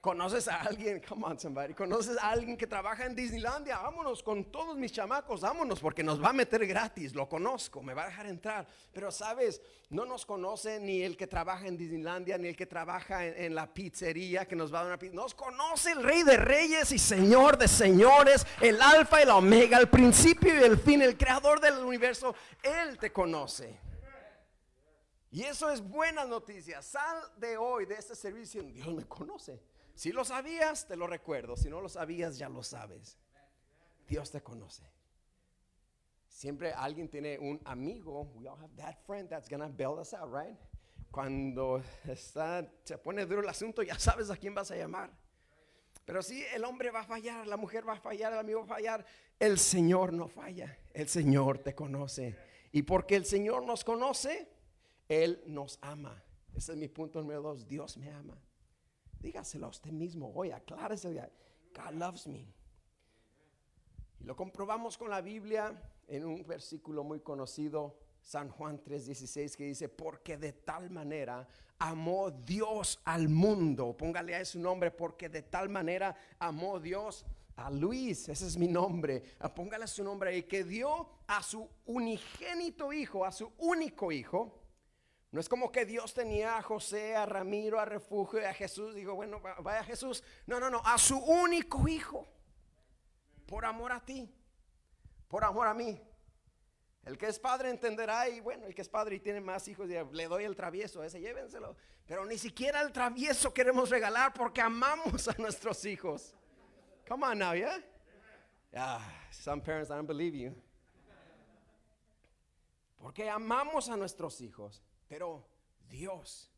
¿Conoces 0.00 0.46
a 0.46 0.60
alguien? 0.62 1.00
Come 1.08 1.24
on, 1.24 1.38
somebody. 1.38 1.74
¿Conoces 1.74 2.16
a 2.18 2.30
alguien 2.30 2.56
que 2.56 2.68
trabaja 2.68 3.06
en 3.06 3.14
Disneylandia? 3.14 3.78
Vámonos 3.78 4.22
con 4.22 4.44
todos 4.44 4.76
mis 4.76 4.92
chamacos, 4.92 5.40
vámonos, 5.40 5.80
porque 5.80 6.04
nos 6.04 6.22
va 6.22 6.30
a 6.30 6.32
meter 6.32 6.64
gratis. 6.66 7.14
Lo 7.14 7.28
conozco, 7.28 7.82
me 7.82 7.94
va 7.94 8.04
a 8.04 8.06
dejar 8.06 8.26
entrar. 8.26 8.66
Pero 8.92 9.10
sabes, 9.10 9.60
no 9.90 10.04
nos 10.04 10.24
conoce 10.24 10.78
ni 10.78 11.02
el 11.02 11.16
que 11.16 11.26
trabaja 11.26 11.66
en 11.66 11.76
Disneylandia, 11.76 12.38
ni 12.38 12.48
el 12.48 12.56
que 12.56 12.66
trabaja 12.66 13.26
en, 13.26 13.56
la 13.56 13.72
pizzería 13.72 14.46
que 14.46 14.54
nos 14.54 14.72
va 14.72 14.80
a 14.80 14.82
dar 14.82 14.92
una 14.92 14.98
pizza. 14.98 15.16
Nos 15.16 15.34
conoce 15.34 15.92
el 15.92 16.02
Rey 16.02 16.22
de 16.22 16.36
Reyes 16.36 16.92
y 16.92 16.98
Señor 16.98 17.58
de 17.58 17.66
Señores, 17.66 18.46
el 18.60 18.80
Alfa 18.80 19.20
y 19.20 19.22
el 19.22 19.30
Omega, 19.30 19.78
el 19.78 19.88
principio 19.88 20.54
y 20.54 20.62
el 20.62 20.78
fin, 20.78 21.02
el 21.02 21.16
Creador 21.16 21.60
del 21.60 21.78
universo. 21.78 22.34
Él 22.62 22.98
te 22.98 23.12
conoce. 23.12 23.91
Y 25.32 25.44
eso 25.44 25.70
es 25.70 25.80
buena 25.80 26.26
noticia. 26.26 26.82
Sal 26.82 27.22
de 27.38 27.56
hoy 27.56 27.86
de 27.86 27.94
este 27.94 28.14
servicio. 28.14 28.62
Dios 28.62 28.94
me 28.94 29.06
conoce. 29.06 29.62
Si 29.94 30.12
lo 30.12 30.26
sabías, 30.26 30.86
te 30.86 30.94
lo 30.94 31.06
recuerdo. 31.06 31.56
Si 31.56 31.70
no 31.70 31.80
lo 31.80 31.88
sabías, 31.88 32.36
ya 32.36 32.50
lo 32.50 32.62
sabes. 32.62 33.16
Dios 34.06 34.30
te 34.30 34.42
conoce. 34.42 34.82
Siempre 36.28 36.72
alguien 36.74 37.08
tiene 37.08 37.38
un 37.38 37.58
amigo. 37.64 38.30
We 38.34 38.46
all 38.46 38.58
have 38.58 38.76
that 38.76 38.98
friend 39.06 39.30
that's 39.30 39.48
gonna 39.48 39.68
bail 39.68 39.98
us 39.98 40.12
out, 40.12 40.30
right? 40.30 40.58
Cuando 41.10 41.82
está, 42.04 42.70
se 42.84 42.98
pone 42.98 43.24
duro 43.24 43.40
el 43.40 43.48
asunto, 43.48 43.82
ya 43.82 43.98
sabes 43.98 44.30
a 44.30 44.36
quién 44.36 44.54
vas 44.54 44.70
a 44.70 44.76
llamar. 44.76 45.10
Pero 46.04 46.22
si 46.22 46.44
el 46.54 46.64
hombre 46.64 46.90
va 46.90 47.00
a 47.00 47.04
fallar, 47.04 47.46
la 47.46 47.56
mujer 47.56 47.88
va 47.88 47.94
a 47.94 48.00
fallar, 48.00 48.34
el 48.34 48.38
amigo 48.38 48.60
va 48.60 48.64
a 48.66 48.76
fallar, 48.76 49.06
el 49.38 49.58
Señor 49.58 50.12
no 50.12 50.28
falla. 50.28 50.78
El 50.92 51.08
Señor 51.08 51.58
te 51.58 51.74
conoce. 51.74 52.36
Y 52.72 52.82
porque 52.82 53.16
el 53.16 53.24
Señor 53.24 53.64
nos 53.64 53.82
conoce, 53.84 54.48
él 55.08 55.42
nos 55.46 55.78
ama. 55.80 56.22
Ese 56.54 56.72
es 56.72 56.78
mi 56.78 56.88
punto 56.88 57.20
número 57.20 57.42
dos. 57.42 57.66
Dios 57.66 57.96
me 57.96 58.10
ama. 58.10 58.36
Dígaselo 59.20 59.66
a 59.66 59.70
usted 59.70 59.90
mismo 59.90 60.32
hoy, 60.34 60.50
aclárese. 60.50 61.12
God 61.74 61.94
loves 61.94 62.26
me. 62.26 62.52
Y 64.20 64.24
lo 64.24 64.36
comprobamos 64.36 64.98
con 64.98 65.10
la 65.10 65.20
Biblia 65.20 65.80
en 66.08 66.24
un 66.24 66.46
versículo 66.46 67.04
muy 67.04 67.20
conocido, 67.20 67.98
San 68.20 68.50
Juan 68.50 68.82
3:16, 68.82 69.56
que 69.56 69.64
dice, 69.64 69.88
porque 69.88 70.36
de 70.36 70.52
tal 70.52 70.90
manera 70.90 71.48
amó 71.78 72.30
Dios 72.30 73.00
al 73.04 73.28
mundo. 73.28 73.96
Póngale 73.96 74.36
a 74.36 74.44
su 74.44 74.60
nombre, 74.60 74.90
porque 74.90 75.28
de 75.28 75.42
tal 75.42 75.68
manera 75.68 76.14
amó 76.38 76.78
Dios 76.78 77.24
a 77.56 77.70
Luis, 77.70 78.28
ese 78.28 78.46
es 78.46 78.56
mi 78.56 78.68
nombre. 78.68 79.22
Póngale 79.54 79.86
su 79.86 80.04
nombre 80.04 80.30
ahí, 80.30 80.42
que 80.44 80.64
dio 80.64 81.08
a 81.26 81.42
su 81.42 81.68
unigénito 81.86 82.92
hijo, 82.92 83.24
a 83.24 83.32
su 83.32 83.50
único 83.58 84.12
hijo 84.12 84.61
no 85.32 85.40
es 85.40 85.48
como 85.48 85.72
que 85.72 85.86
Dios 85.86 86.12
tenía 86.12 86.58
a 86.58 86.62
José, 86.62 87.16
a 87.16 87.24
Ramiro, 87.24 87.80
a 87.80 87.86
Refugio 87.86 88.38
y 88.38 88.44
a 88.44 88.52
Jesús. 88.52 88.94
Digo, 88.94 89.14
bueno, 89.14 89.40
vaya 89.40 89.82
Jesús. 89.82 90.22
No, 90.46 90.60
no, 90.60 90.68
no, 90.68 90.82
a 90.84 90.98
su 90.98 91.16
único 91.16 91.88
hijo. 91.88 92.28
Por 93.46 93.64
amor 93.64 93.92
a 93.92 94.04
ti. 94.04 94.30
Por 95.28 95.42
amor 95.42 95.68
a 95.68 95.74
mí. 95.74 95.98
El 97.04 97.16
que 97.16 97.28
es 97.28 97.38
padre 97.38 97.70
entenderá 97.70 98.28
y 98.28 98.40
bueno, 98.40 98.66
el 98.66 98.74
que 98.74 98.82
es 98.82 98.90
padre 98.90 99.16
y 99.16 99.20
tiene 99.20 99.40
más 99.40 99.66
hijos, 99.68 99.88
le 99.88 100.28
doy 100.28 100.44
el 100.44 100.54
travieso, 100.54 101.02
ese 101.02 101.18
llévenselo. 101.18 101.76
Pero 102.06 102.26
ni 102.26 102.36
siquiera 102.36 102.82
el 102.82 102.92
travieso 102.92 103.54
queremos 103.54 103.88
regalar 103.88 104.34
porque 104.34 104.60
amamos 104.60 105.28
a 105.28 105.34
nuestros 105.38 105.82
hijos. 105.86 106.34
Come 107.08 107.26
on 107.26 107.38
now, 107.38 107.54
yeah? 107.54 107.82
Yeah, 108.70 109.00
some 109.30 109.62
parents 109.62 109.90
I 109.90 109.94
don't 109.94 110.06
believe 110.06 110.36
you. 110.36 110.54
Porque 112.98 113.30
amamos 113.30 113.88
a 113.88 113.96
nuestros 113.96 114.42
hijos. 114.42 114.82
Pero 115.12 115.46
Dios 115.90 116.50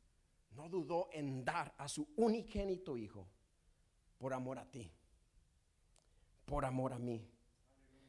no 0.52 0.68
dudó 0.68 1.08
en 1.12 1.44
dar 1.44 1.74
a 1.76 1.88
su 1.88 2.06
unigénito 2.14 2.96
hijo 2.96 3.26
por 4.16 4.32
amor 4.32 4.60
a 4.60 4.70
ti, 4.70 4.94
por 6.44 6.64
amor 6.64 6.92
a 6.92 6.98
mí. 7.00 7.28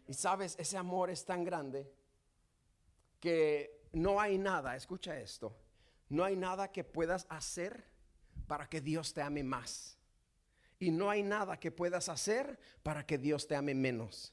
Y 0.07 0.13
sabes, 0.13 0.55
ese 0.59 0.77
amor 0.77 1.09
es 1.09 1.25
tan 1.25 1.43
grande 1.43 1.91
que 3.19 3.89
no 3.93 4.21
hay 4.21 4.37
nada, 4.37 4.75
escucha 4.75 5.19
esto, 5.19 5.57
no 6.09 6.23
hay 6.23 6.35
nada 6.35 6.71
que 6.71 6.83
puedas 6.83 7.25
hacer 7.31 7.83
para 8.45 8.69
que 8.69 8.81
Dios 8.81 9.15
te 9.15 9.23
ame 9.23 9.43
más. 9.43 9.97
Y 10.77 10.91
no 10.91 11.09
hay 11.09 11.23
nada 11.23 11.59
que 11.59 11.71
puedas 11.71 12.07
hacer 12.07 12.59
para 12.83 13.03
que 13.07 13.17
Dios 13.17 13.47
te 13.47 13.55
ame 13.55 13.73
menos. 13.73 14.31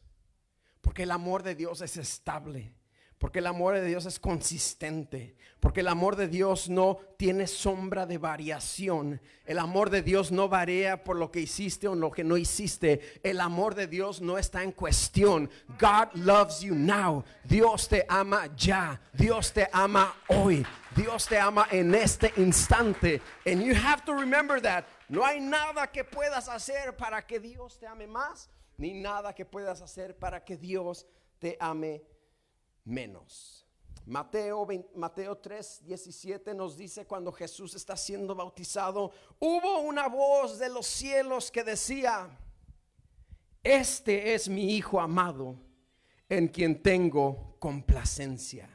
Porque 0.82 1.04
el 1.04 1.10
amor 1.10 1.42
de 1.42 1.54
Dios 1.54 1.80
es 1.80 1.96
estable. 1.96 2.74
Porque 3.22 3.38
el 3.38 3.46
amor 3.46 3.74
de 3.74 3.84
Dios 3.84 4.04
es 4.06 4.18
consistente. 4.18 5.36
Porque 5.60 5.78
el 5.78 5.86
amor 5.86 6.16
de 6.16 6.26
Dios 6.26 6.68
no 6.68 6.98
tiene 7.16 7.46
sombra 7.46 8.04
de 8.04 8.18
variación. 8.18 9.20
El 9.44 9.60
amor 9.60 9.90
de 9.90 10.02
Dios 10.02 10.32
no 10.32 10.48
varía 10.48 11.04
por 11.04 11.14
lo 11.14 11.30
que 11.30 11.38
hiciste 11.38 11.86
o 11.86 11.94
lo 11.94 12.10
que 12.10 12.24
no 12.24 12.36
hiciste. 12.36 13.20
El 13.22 13.40
amor 13.40 13.76
de 13.76 13.86
Dios 13.86 14.20
no 14.20 14.38
está 14.38 14.64
en 14.64 14.72
cuestión. 14.72 15.48
God 15.78 16.08
loves 16.14 16.62
you 16.62 16.74
now. 16.74 17.22
Dios 17.44 17.88
te 17.88 18.04
ama 18.08 18.50
ya. 18.56 19.00
Dios 19.12 19.52
te 19.52 19.68
ama 19.72 20.16
hoy. 20.26 20.66
Dios 20.96 21.28
te 21.28 21.38
ama 21.38 21.68
en 21.70 21.94
este 21.94 22.32
instante. 22.38 23.22
And 23.46 23.62
you 23.62 23.72
have 23.72 24.04
to 24.04 24.14
remember 24.14 24.60
that. 24.60 24.84
No 25.08 25.24
hay 25.24 25.38
nada 25.38 25.86
que 25.92 26.02
puedas 26.02 26.48
hacer 26.48 26.96
para 26.96 27.24
que 27.24 27.38
Dios 27.38 27.78
te 27.78 27.86
ame 27.86 28.08
más. 28.08 28.50
Ni 28.78 28.94
nada 28.94 29.32
que 29.32 29.44
puedas 29.44 29.80
hacer 29.80 30.18
para 30.18 30.44
que 30.44 30.56
Dios 30.56 31.06
te 31.38 31.56
ame 31.60 32.02
menos. 32.84 33.66
Mateo, 34.04 34.66
Mateo 34.94 35.36
3, 35.38 35.84
17 35.84 36.54
nos 36.54 36.76
dice 36.76 37.06
cuando 37.06 37.30
Jesús 37.30 37.74
está 37.74 37.96
siendo 37.96 38.34
bautizado, 38.34 39.12
hubo 39.38 39.80
una 39.80 40.08
voz 40.08 40.58
de 40.58 40.68
los 40.68 40.86
cielos 40.86 41.50
que 41.50 41.62
decía, 41.62 42.28
este 43.62 44.34
es 44.34 44.48
mi 44.48 44.74
Hijo 44.74 45.00
amado 45.00 45.56
en 46.28 46.48
quien 46.48 46.82
tengo 46.82 47.56
complacencia. 47.60 48.68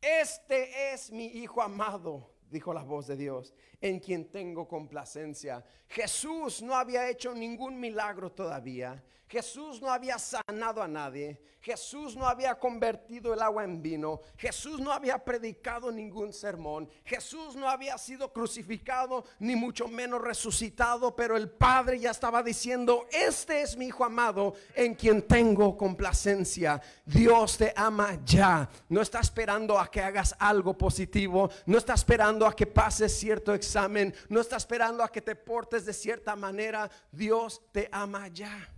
Este 0.00 0.92
es 0.92 1.12
mi 1.12 1.26
Hijo 1.26 1.62
amado, 1.62 2.31
dijo 2.52 2.72
la 2.72 2.82
voz 2.82 3.06
de 3.06 3.16
Dios, 3.16 3.52
en 3.80 3.98
quien 3.98 4.30
tengo 4.30 4.68
complacencia. 4.68 5.64
Jesús 5.88 6.62
no 6.62 6.76
había 6.76 7.08
hecho 7.08 7.34
ningún 7.34 7.80
milagro 7.80 8.30
todavía. 8.30 9.02
Jesús 9.32 9.80
no 9.80 9.90
había 9.90 10.18
sanado 10.18 10.82
a 10.82 10.86
nadie. 10.86 11.40
Jesús 11.62 12.16
no 12.16 12.26
había 12.26 12.58
convertido 12.58 13.32
el 13.32 13.40
agua 13.40 13.64
en 13.64 13.80
vino. 13.80 14.20
Jesús 14.36 14.78
no 14.80 14.92
había 14.92 15.16
predicado 15.16 15.90
ningún 15.90 16.34
sermón. 16.34 16.86
Jesús 17.04 17.54
no 17.56 17.66
había 17.66 17.96
sido 17.96 18.30
crucificado 18.32 19.24
ni 19.38 19.56
mucho 19.56 19.88
menos 19.88 20.20
resucitado. 20.20 21.16
Pero 21.16 21.36
el 21.36 21.48
Padre 21.48 21.98
ya 22.00 22.10
estaba 22.10 22.42
diciendo, 22.42 23.06
este 23.10 23.62
es 23.62 23.76
mi 23.76 23.86
Hijo 23.86 24.04
amado 24.04 24.54
en 24.74 24.94
quien 24.94 25.22
tengo 25.22 25.76
complacencia. 25.78 26.82
Dios 27.06 27.56
te 27.56 27.72
ama 27.74 28.18
ya. 28.26 28.68
No 28.88 29.00
está 29.00 29.20
esperando 29.20 29.78
a 29.78 29.90
que 29.90 30.02
hagas 30.02 30.34
algo 30.38 30.76
positivo. 30.76 31.48
No 31.64 31.78
está 31.78 31.94
esperando 31.94 32.41
a 32.46 32.54
que 32.54 32.66
pases 32.66 33.12
cierto 33.12 33.54
examen. 33.54 34.14
No 34.28 34.40
está 34.40 34.56
esperando 34.56 35.02
a 35.02 35.10
que 35.10 35.20
te 35.20 35.34
portes 35.34 35.84
de 35.84 35.92
cierta 35.92 36.36
manera. 36.36 36.90
Dios 37.10 37.62
te 37.72 37.88
ama 37.92 38.28
ya. 38.28 38.68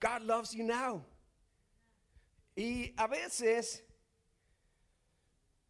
God 0.00 0.22
loves 0.22 0.52
you 0.52 0.64
now. 0.64 1.04
Y 2.54 2.94
a 2.96 3.06
veces 3.06 3.84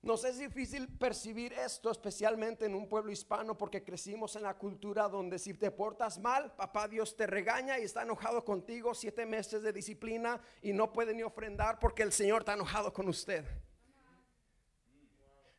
nos 0.06 0.24
es 0.24 0.38
difícil 0.38 0.86
percibir 0.86 1.52
esto, 1.52 1.90
especialmente 1.90 2.64
en 2.64 2.76
un 2.76 2.88
pueblo 2.88 3.10
hispano, 3.10 3.58
porque 3.58 3.82
crecimos 3.82 4.36
en 4.36 4.44
la 4.44 4.56
cultura 4.56 5.08
donde 5.08 5.36
si 5.36 5.52
te 5.52 5.72
portas 5.72 6.20
mal, 6.20 6.54
papá 6.54 6.86
Dios 6.86 7.16
te 7.16 7.26
regaña 7.26 7.78
y 7.80 7.82
está 7.82 8.02
enojado 8.02 8.44
contigo, 8.44 8.94
siete 8.94 9.26
meses 9.26 9.62
de 9.62 9.72
disciplina 9.72 10.40
y 10.62 10.72
no 10.72 10.92
puede 10.92 11.12
ni 11.12 11.24
ofrendar 11.24 11.80
porque 11.80 12.04
el 12.04 12.12
Señor 12.12 12.42
está 12.42 12.54
enojado 12.54 12.92
con 12.92 13.08
usted. 13.08 13.44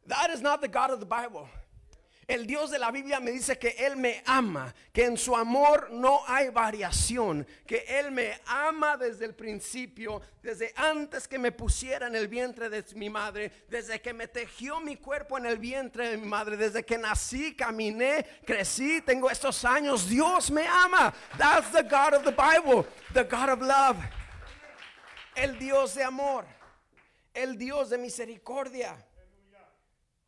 That 0.08 0.30
is 0.32 0.42
not 0.42 0.62
the 0.62 0.68
God 0.68 0.92
of 0.92 1.00
the 1.00 1.06
Bible. 1.06 1.50
El 2.28 2.46
Dios 2.46 2.72
de 2.72 2.78
la 2.78 2.92
Biblia 2.92 3.22
me 3.22 3.32
dice 3.32 3.58
que 3.58 3.74
Él 3.78 3.96
me 3.96 4.22
ama, 4.26 4.74
que 4.92 5.06
en 5.06 5.16
su 5.16 5.34
amor 5.34 5.90
no 5.92 6.20
hay 6.28 6.50
variación, 6.50 7.48
que 7.66 7.86
Él 7.88 8.12
me 8.12 8.38
ama 8.48 8.98
desde 8.98 9.24
el 9.24 9.34
principio, 9.34 10.22
desde 10.44 10.74
antes 10.76 11.26
que 11.26 11.40
me 11.40 11.54
pusiera 11.54 12.08
en 12.08 12.18
el 12.18 12.28
vientre 12.28 12.70
de 12.70 12.84
mi 12.96 13.10
madre, 13.10 13.50
desde 13.70 14.02
que 14.02 14.14
me 14.14 14.28
tejió 14.28 14.82
mi 14.82 14.98
cuerpo 14.98 15.38
en 15.38 15.46
el 15.46 15.58
vientre 15.58 16.10
de 16.10 16.18
mi 16.18 16.28
madre, 16.28 16.58
desde 16.58 16.84
que 16.84 16.98
nací, 16.98 17.56
caminé, 17.56 18.26
crecí, 18.46 19.02
tengo 19.02 19.30
estos 19.30 19.64
años. 19.64 20.10
Dios 20.10 20.52
me 20.52 20.68
ama. 20.68 21.14
That's 21.38 21.72
the 21.72 21.84
God 21.84 22.14
of 22.14 22.26
the 22.26 22.34
Bible, 22.34 22.86
the 23.14 23.24
God 23.24 23.52
of 23.52 23.62
love. 23.62 23.98
El 25.34 25.58
Dios 25.58 25.96
de 25.96 26.04
amor, 26.04 26.46
el 27.34 27.58
Dios 27.58 27.90
de 27.90 27.98
misericordia. 27.98 28.98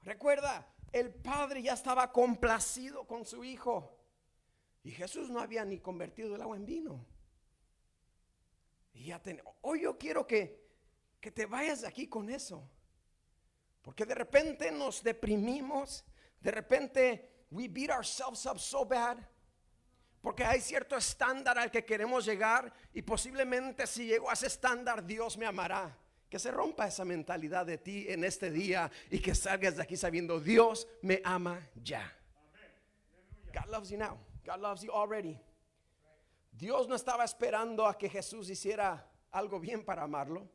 Recuerda, 0.09 0.67
el 0.91 1.13
padre 1.13 1.61
ya 1.61 1.73
estaba 1.73 2.11
complacido 2.11 3.05
con 3.05 3.27
su 3.27 3.43
hijo. 3.43 3.95
Y 4.81 4.89
Jesús 4.89 5.29
no 5.29 5.39
había 5.39 5.63
ni 5.63 5.77
convertido 5.77 6.35
el 6.35 6.41
agua 6.41 6.57
en 6.57 6.65
vino. 6.65 7.05
Y 8.91 9.05
ya 9.05 9.21
hoy 9.61 9.81
yo 9.81 9.99
quiero 9.99 10.25
que, 10.25 10.67
que 11.21 11.29
te 11.29 11.45
vayas 11.45 11.81
de 11.81 11.87
aquí 11.89 12.07
con 12.07 12.27
eso. 12.31 12.67
Porque 13.83 14.03
de 14.03 14.15
repente 14.15 14.71
nos 14.71 15.03
deprimimos, 15.03 16.03
de 16.41 16.49
repente 16.49 17.45
we 17.51 17.67
beat 17.67 17.91
ourselves 17.91 18.47
up 18.47 18.57
so 18.57 18.83
bad. 18.83 19.19
Porque 20.21 20.43
hay 20.43 20.59
cierto 20.59 20.97
estándar 20.97 21.59
al 21.59 21.69
que 21.69 21.85
queremos 21.85 22.25
llegar 22.25 22.73
y 22.93 23.03
posiblemente 23.03 23.85
si 23.85 24.07
llego 24.07 24.27
a 24.27 24.33
ese 24.33 24.47
estándar 24.47 25.05
Dios 25.05 25.37
me 25.37 25.45
amará. 25.45 25.95
Que 26.29 26.37
se 26.39 26.51
rompa 26.51 26.87
esa 26.87 27.05
mentalidad 27.05 27.65
de 27.65 27.77
ti 27.77 28.05
en 28.07 28.23
este 28.23 28.51
día 28.51 28.91
y 29.09 29.19
que 29.19 29.33
salgas 29.33 29.77
de 29.77 29.83
aquí 29.83 29.97
sabiendo 29.97 30.39
Dios 30.39 30.87
me 31.01 31.21
ama 31.23 31.59
ya. 31.83 32.15
God 33.53 33.65
loves 33.71 33.89
you 33.89 33.97
now. 33.97 34.17
God 34.45 34.61
loves 34.61 34.83
you 34.83 34.91
already. 34.91 35.39
Dios 36.51 36.87
no 36.87 36.95
estaba 36.95 37.23
esperando 37.23 37.87
a 37.87 37.97
que 37.97 38.09
Jesús 38.09 38.49
hiciera 38.49 39.05
algo 39.31 39.59
bien 39.59 39.83
para 39.83 40.03
amarlo. 40.03 40.47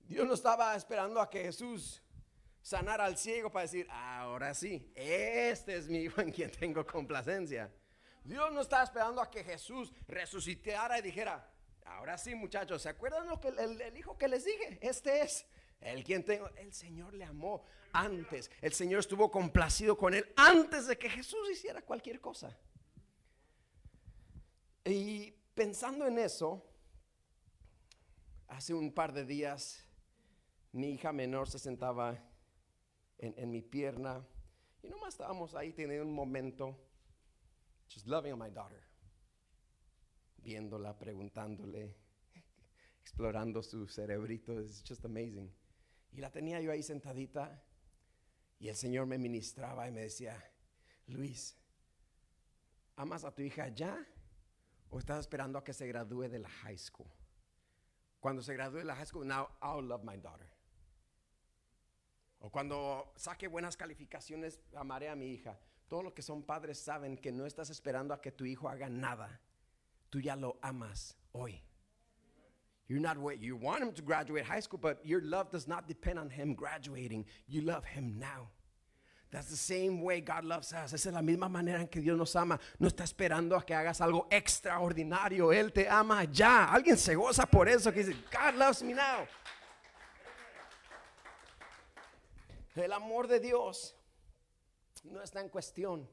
Dios 0.00 0.26
no 0.26 0.34
estaba 0.34 0.74
esperando 0.74 1.20
a 1.20 1.28
que 1.28 1.42
Jesús 1.42 2.02
sanara 2.62 3.04
al 3.04 3.16
ciego 3.16 3.50
para 3.50 3.64
decir, 3.64 3.86
ahora 3.90 4.54
sí, 4.54 4.90
este 4.94 5.76
es 5.76 5.88
mi 5.88 5.98
hijo 6.04 6.20
en 6.20 6.32
quien 6.32 6.50
tengo 6.50 6.86
complacencia. 6.86 7.70
Dios 8.24 8.52
no 8.52 8.60
estaba 8.60 8.84
esperando 8.84 9.20
a 9.20 9.30
que 9.30 9.44
Jesús 9.44 9.92
resucitara 10.06 10.98
y 10.98 11.02
dijera, 11.02 11.46
Ahora 11.90 12.18
sí, 12.18 12.34
muchachos, 12.34 12.82
¿se 12.82 12.88
acuerdan 12.88 13.26
lo 13.26 13.40
que 13.40 13.48
el, 13.48 13.96
hijo 13.96 14.16
que 14.16 14.28
les 14.28 14.44
dije? 14.44 14.78
Este 14.80 15.22
es 15.22 15.46
el 15.80 16.04
quien 16.04 16.24
tengo. 16.24 16.48
El 16.56 16.72
Señor 16.72 17.14
le 17.14 17.24
amó 17.24 17.64
antes. 17.92 18.50
El 18.60 18.72
Señor 18.72 19.00
estuvo 19.00 19.30
complacido 19.30 19.96
con 19.96 20.14
él 20.14 20.32
antes 20.36 20.86
de 20.86 20.98
que 20.98 21.08
Jesús 21.08 21.50
hiciera 21.50 21.82
cualquier 21.82 22.20
cosa. 22.20 22.56
Y 24.84 25.32
pensando 25.54 26.06
en 26.06 26.18
eso, 26.18 26.64
hace 28.48 28.74
un 28.74 28.92
par 28.92 29.12
de 29.12 29.24
días 29.24 29.84
mi 30.72 30.90
hija 30.90 31.12
menor 31.12 31.48
se 31.48 31.58
sentaba 31.58 32.18
en, 33.18 33.50
mi 33.50 33.62
pierna 33.62 34.24
y 34.82 34.88
nomás 34.88 35.14
estábamos 35.14 35.54
ahí 35.54 35.72
teniendo 35.72 36.06
un 36.06 36.14
momento, 36.14 36.78
just 37.88 38.06
loving 38.06 38.38
my 38.38 38.50
daughter 38.50 38.87
viéndola, 40.48 40.98
preguntándole, 40.98 41.94
explorando 43.02 43.62
su 43.62 43.86
cerebrito. 43.86 44.58
Es 44.58 44.82
just 44.88 45.04
amazing. 45.04 45.52
Y 46.10 46.20
la 46.20 46.30
tenía 46.30 46.58
yo 46.62 46.72
ahí 46.72 46.82
sentadita 46.82 47.62
y 48.58 48.68
el 48.68 48.74
Señor 48.74 49.06
me 49.06 49.18
ministraba 49.18 49.86
y 49.86 49.92
me 49.92 50.00
decía, 50.00 50.34
Luis, 51.06 51.54
¿amas 52.96 53.24
a 53.24 53.34
tu 53.34 53.42
hija 53.42 53.68
ya 53.68 53.94
o 54.88 54.98
estás 54.98 55.20
esperando 55.20 55.58
a 55.58 55.64
que 55.64 55.74
se 55.74 55.86
gradúe 55.86 56.30
de 56.30 56.38
la 56.38 56.48
high 56.48 56.78
school? 56.78 57.10
Cuando 58.18 58.40
se 58.40 58.54
gradúe 58.54 58.78
de 58.78 58.84
la 58.84 58.96
high 58.96 59.06
school, 59.06 59.26
now 59.26 59.48
I'll 59.62 59.86
love 59.86 60.02
my 60.02 60.16
daughter. 60.16 60.48
O 62.38 62.50
cuando 62.50 63.12
saque 63.16 63.48
buenas 63.48 63.76
calificaciones, 63.76 64.60
amaré 64.74 65.10
a 65.10 65.14
mi 65.14 65.26
hija. 65.26 65.60
Todos 65.88 66.04
los 66.04 66.14
que 66.14 66.22
son 66.22 66.42
padres 66.42 66.78
saben 66.78 67.18
que 67.18 67.32
no 67.32 67.44
estás 67.44 67.68
esperando 67.68 68.14
a 68.14 68.20
que 68.22 68.32
tu 68.32 68.46
hijo 68.46 68.68
haga 68.68 68.88
nada 68.88 69.42
tú 70.10 70.20
ya 70.22 70.34
lo 70.34 70.56
amas 70.62 71.14
hoy. 71.32 71.62
You're 72.88 73.00
not 73.00 73.18
wait, 73.18 73.40
you 73.40 73.54
want 73.56 73.82
him 73.82 73.92
to 73.92 74.02
graduate 74.02 74.44
high 74.44 74.60
school, 74.60 74.78
but 74.80 74.98
your 75.04 75.20
love 75.20 75.50
does 75.50 75.68
not 75.68 75.86
depend 75.86 76.18
on 76.18 76.30
him 76.30 76.54
graduating. 76.54 77.26
You 77.46 77.60
love 77.60 77.84
him 77.84 78.18
now. 78.18 78.48
That's 79.30 79.50
the 79.50 79.56
same 79.56 80.00
way 80.00 80.22
God 80.22 80.44
loves 80.44 80.72
us. 80.72 80.94
Esa 80.94 81.10
es 81.10 81.14
la 81.14 81.20
misma 81.20 81.50
manera 81.50 81.80
en 81.80 81.88
que 81.88 82.00
Dios 82.00 82.16
nos 82.16 82.34
ama. 82.34 82.58
No 82.80 82.88
está 82.88 83.04
esperando 83.04 83.56
a 83.56 83.62
que 83.62 83.74
hagas 83.74 84.00
algo 84.00 84.26
extraordinario. 84.30 85.52
Él 85.52 85.70
te 85.70 85.86
ama 85.86 86.24
ya. 86.24 86.72
Alguien 86.72 86.96
se 86.96 87.14
goza 87.14 87.44
por 87.44 87.68
eso 87.68 87.92
que 87.92 88.04
dice, 88.04 88.16
God 88.32 88.54
loves 88.54 88.82
me 88.82 88.94
now. 88.94 89.26
El 92.74 92.92
amor 92.92 93.28
de 93.28 93.38
Dios 93.38 93.94
no 95.04 95.20
está 95.20 95.42
en 95.42 95.50
cuestión. 95.50 96.08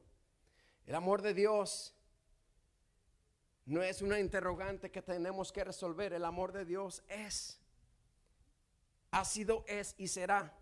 El 0.84 0.94
amor 0.94 1.22
de 1.22 1.32
Dios 1.32 1.95
no 3.66 3.82
es 3.82 4.00
una 4.00 4.20
interrogante 4.20 4.90
que 4.90 5.02
tenemos 5.02 5.52
que 5.52 5.64
resolver. 5.64 6.12
El 6.12 6.24
amor 6.24 6.52
de 6.52 6.64
Dios 6.64 7.02
es, 7.08 7.60
ha 9.10 9.24
sido, 9.24 9.64
es 9.66 9.94
y 9.98 10.06
será. 10.06 10.56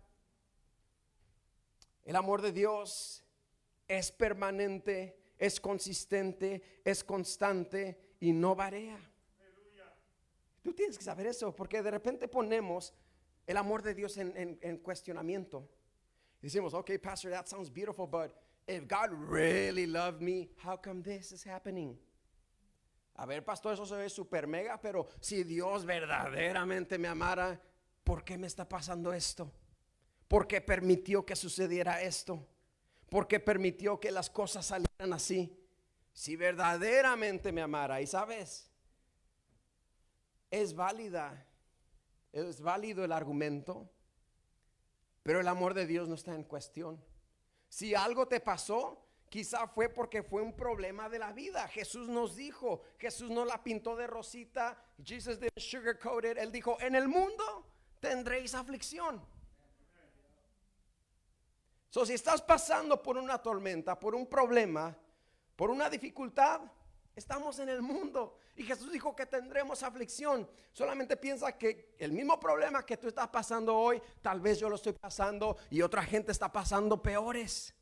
El 2.03 2.15
amor 2.15 2.41
de 2.41 2.51
Dios 2.51 3.23
es 3.87 4.11
permanente, 4.11 5.17
es 5.37 5.59
consistente, 5.59 6.81
es 6.83 7.03
constante 7.03 8.15
y 8.19 8.33
no 8.33 8.55
varía. 8.55 8.97
Tú 10.63 10.73
tienes 10.73 10.97
que 10.97 11.03
saber 11.03 11.27
eso, 11.27 11.55
porque 11.55 11.83
de 11.83 11.91
repente 11.91 12.27
ponemos 12.27 12.91
el 13.45 13.57
amor 13.57 13.83
de 13.83 13.93
Dios 13.93 14.17
en, 14.17 14.57
en 14.59 14.77
cuestionamiento. 14.79 15.69
Decimos, 16.41 16.73
okay, 16.73 16.97
Pastor, 16.97 17.31
that 17.31 17.47
sounds 17.47 17.69
beautiful, 17.69 18.07
but 18.07 18.31
if 18.67 18.87
God 18.87 19.11
really 19.11 19.85
loved 19.85 20.21
me, 20.21 20.49
how 20.57 20.75
come 20.75 21.03
this 21.03 21.31
is 21.31 21.43
happening? 21.43 21.99
A 23.15 23.25
ver, 23.25 23.45
pastor, 23.45 23.73
eso 23.73 23.85
se 23.85 23.95
ve 23.95 24.09
súper 24.09 24.45
mega, 24.45 24.79
pero 24.79 25.07
si 25.21 25.43
Dios 25.43 25.85
verdaderamente 25.85 26.97
me 26.97 27.07
amara, 27.07 27.61
¿por 28.03 28.23
qué 28.23 28.37
me 28.37 28.47
está 28.47 28.67
pasando 28.67 29.13
esto? 29.13 29.51
¿Por 30.27 30.47
qué 30.47 30.59
permitió 30.59 31.25
que 31.25 31.35
sucediera 31.35 32.01
esto? 32.01 32.45
¿Por 33.09 33.27
qué 33.27 33.39
permitió 33.39 33.99
que 33.99 34.11
las 34.11 34.29
cosas 34.29 34.65
salieran 34.65 35.13
así? 35.13 35.57
Si 36.11 36.35
verdaderamente 36.35 37.51
me 37.51 37.61
amara, 37.61 38.01
y 38.01 38.07
sabes, 38.07 38.69
es 40.51 40.73
válida, 40.73 41.45
es 42.33 42.59
válido 42.59 43.05
el 43.05 43.11
argumento, 43.13 43.89
pero 45.23 45.39
el 45.39 45.47
amor 45.47 45.73
de 45.73 45.85
Dios 45.85 46.09
no 46.09 46.15
está 46.15 46.35
en 46.35 46.43
cuestión. 46.43 47.01
Si 47.69 47.95
algo 47.95 48.27
te 48.27 48.39
pasó, 48.41 49.04
Quizá 49.29 49.67
fue 49.67 49.89
porque 49.89 50.23
fue 50.23 50.41
un 50.41 50.53
problema 50.53 51.09
de 51.09 51.19
la 51.19 51.33
vida. 51.33 51.67
Jesús 51.67 52.07
nos 52.07 52.35
dijo, 52.35 52.81
Jesús 52.97 53.29
no 53.29 53.43
la 53.43 53.63
pintó 53.63 53.95
de 53.95 54.07
rosita, 54.07 54.77
Jesus 55.03 55.39
didn't 55.39 55.59
sugarcoat 55.59 56.25
it. 56.25 56.37
Él 56.37 56.51
dijo, 56.51 56.77
en 56.79 56.95
el 56.95 57.07
mundo 57.07 57.65
tendréis 57.99 58.53
aflicción. 58.53 59.21
So, 61.89 62.05
si 62.05 62.13
estás 62.13 62.41
pasando 62.41 63.01
por 63.01 63.17
una 63.17 63.37
tormenta, 63.37 63.97
por 63.97 64.15
un 64.15 64.27
problema, 64.27 64.95
por 65.55 65.69
una 65.69 65.89
dificultad, 65.89 66.61
estamos 67.15 67.59
en 67.59 67.69
el 67.69 67.81
mundo. 67.81 68.37
Y 68.57 68.63
Jesús 68.63 68.91
dijo 68.91 69.15
que 69.15 69.25
tendremos 69.25 69.81
aflicción. 69.83 70.49
Solamente 70.71 71.17
piensa 71.17 71.57
que 71.57 71.95
el 71.97 72.11
mismo 72.11 72.39
problema 72.39 72.85
que 72.85 72.97
tú 72.97 73.07
estás 73.07 73.29
pasando 73.29 73.75
hoy, 73.75 74.01
tal 74.21 74.39
vez 74.41 74.59
yo 74.59 74.69
lo 74.69 74.75
estoy 74.75 74.93
pasando 74.93 75.57
y 75.69 75.81
otra 75.81 76.03
gente 76.03 76.31
está 76.31 76.51
pasando 76.51 77.01
peores. 77.01 77.73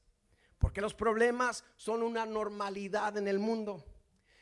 Porque 0.64 0.80
los 0.80 0.94
problemas 0.94 1.66
son 1.76 2.02
una 2.02 2.26
normalidad 2.26 3.18
en 3.18 3.28
el 3.28 3.38
mundo. 3.38 3.84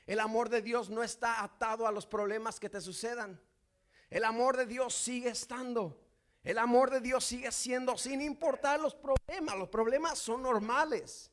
El 0.05 0.19
amor 0.19 0.49
de 0.49 0.61
Dios 0.61 0.91
no 0.91 1.01
está 1.01 1.41
atado 1.41 1.87
a 1.87 1.91
los 1.91 2.05
problemas 2.05 2.59
que 2.59 2.69
te 2.69 2.79
sucedan. 2.79 3.41
El 4.07 4.23
amor 4.25 4.55
de 4.55 4.67
Dios 4.67 4.93
sigue 4.93 5.29
estando. 5.29 5.99
El 6.43 6.59
amor 6.59 6.91
de 6.91 7.01
Dios 7.01 7.25
sigue 7.25 7.51
siendo 7.51 7.97
sin 7.97 8.21
importar 8.21 8.79
los 8.79 8.93
problemas. 8.93 9.57
Los 9.57 9.69
problemas 9.69 10.19
son 10.19 10.43
normales. 10.43 11.31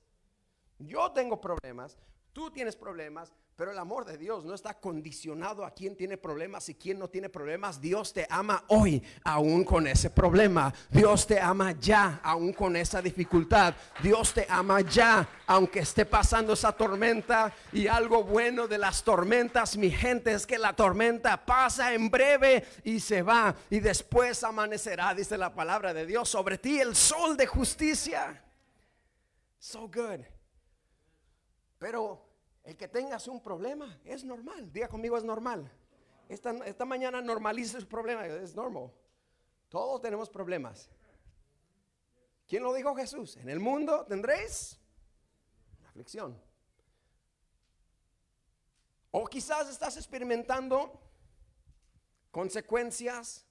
Yo 0.78 1.12
tengo 1.12 1.38
problemas, 1.38 1.98
tú 2.32 2.50
tienes 2.50 2.74
problemas, 2.74 3.34
pero 3.58 3.72
el 3.72 3.78
amor 3.78 4.04
de 4.04 4.16
Dios 4.16 4.44
no 4.44 4.54
está 4.54 4.74
condicionado 4.74 5.64
a 5.64 5.72
quién 5.72 5.96
tiene 5.96 6.16
problemas 6.16 6.68
y 6.68 6.76
quién 6.76 6.96
no 6.96 7.08
tiene 7.08 7.28
problemas. 7.28 7.80
Dios 7.80 8.12
te 8.12 8.24
ama 8.30 8.62
hoy, 8.68 9.02
aún 9.24 9.64
con 9.64 9.88
ese 9.88 10.10
problema. 10.10 10.72
Dios 10.88 11.26
te 11.26 11.40
ama 11.40 11.72
ya, 11.72 12.20
aún 12.22 12.52
con 12.52 12.76
esa 12.76 13.02
dificultad. 13.02 13.74
Dios 14.00 14.32
te 14.32 14.46
ama 14.48 14.80
ya, 14.82 15.28
aunque 15.48 15.80
esté 15.80 16.06
pasando 16.06 16.52
esa 16.52 16.70
tormenta. 16.70 17.52
Y 17.72 17.88
algo 17.88 18.22
bueno 18.22 18.68
de 18.68 18.78
las 18.78 19.02
tormentas, 19.02 19.76
mi 19.76 19.90
gente, 19.90 20.34
es 20.34 20.46
que 20.46 20.56
la 20.56 20.76
tormenta 20.76 21.44
pasa 21.44 21.92
en 21.92 22.12
breve 22.12 22.64
y 22.84 23.00
se 23.00 23.22
va. 23.22 23.56
Y 23.70 23.80
después 23.80 24.44
amanecerá, 24.44 25.12
dice 25.14 25.36
la 25.36 25.52
palabra 25.52 25.92
de 25.92 26.06
Dios, 26.06 26.28
sobre 26.28 26.58
ti 26.58 26.78
el 26.78 26.94
sol 26.94 27.36
de 27.36 27.48
justicia. 27.48 28.40
So 29.58 29.88
good. 29.88 30.20
Pero 31.80 32.27
el 32.68 32.76
que 32.76 32.86
tengas 32.86 33.26
un 33.28 33.42
problema 33.42 33.98
es 34.04 34.24
normal. 34.24 34.70
Diga 34.70 34.88
conmigo, 34.88 35.16
es 35.16 35.24
normal. 35.24 35.72
Esta, 36.28 36.50
esta 36.66 36.84
mañana 36.84 37.22
normaliza 37.22 37.80
su 37.80 37.88
problema. 37.88 38.26
Es 38.26 38.54
normal. 38.54 38.92
Todos 39.70 40.02
tenemos 40.02 40.28
problemas. 40.28 40.90
¿Quién 42.46 42.62
lo 42.62 42.74
dijo 42.74 42.94
Jesús? 42.94 43.38
En 43.38 43.48
el 43.48 43.58
mundo 43.58 44.04
tendréis 44.04 44.78
aflicción. 45.88 46.38
O 49.12 49.24
quizás 49.24 49.70
estás 49.70 49.96
experimentando 49.96 51.00
consecuencias 52.30 53.46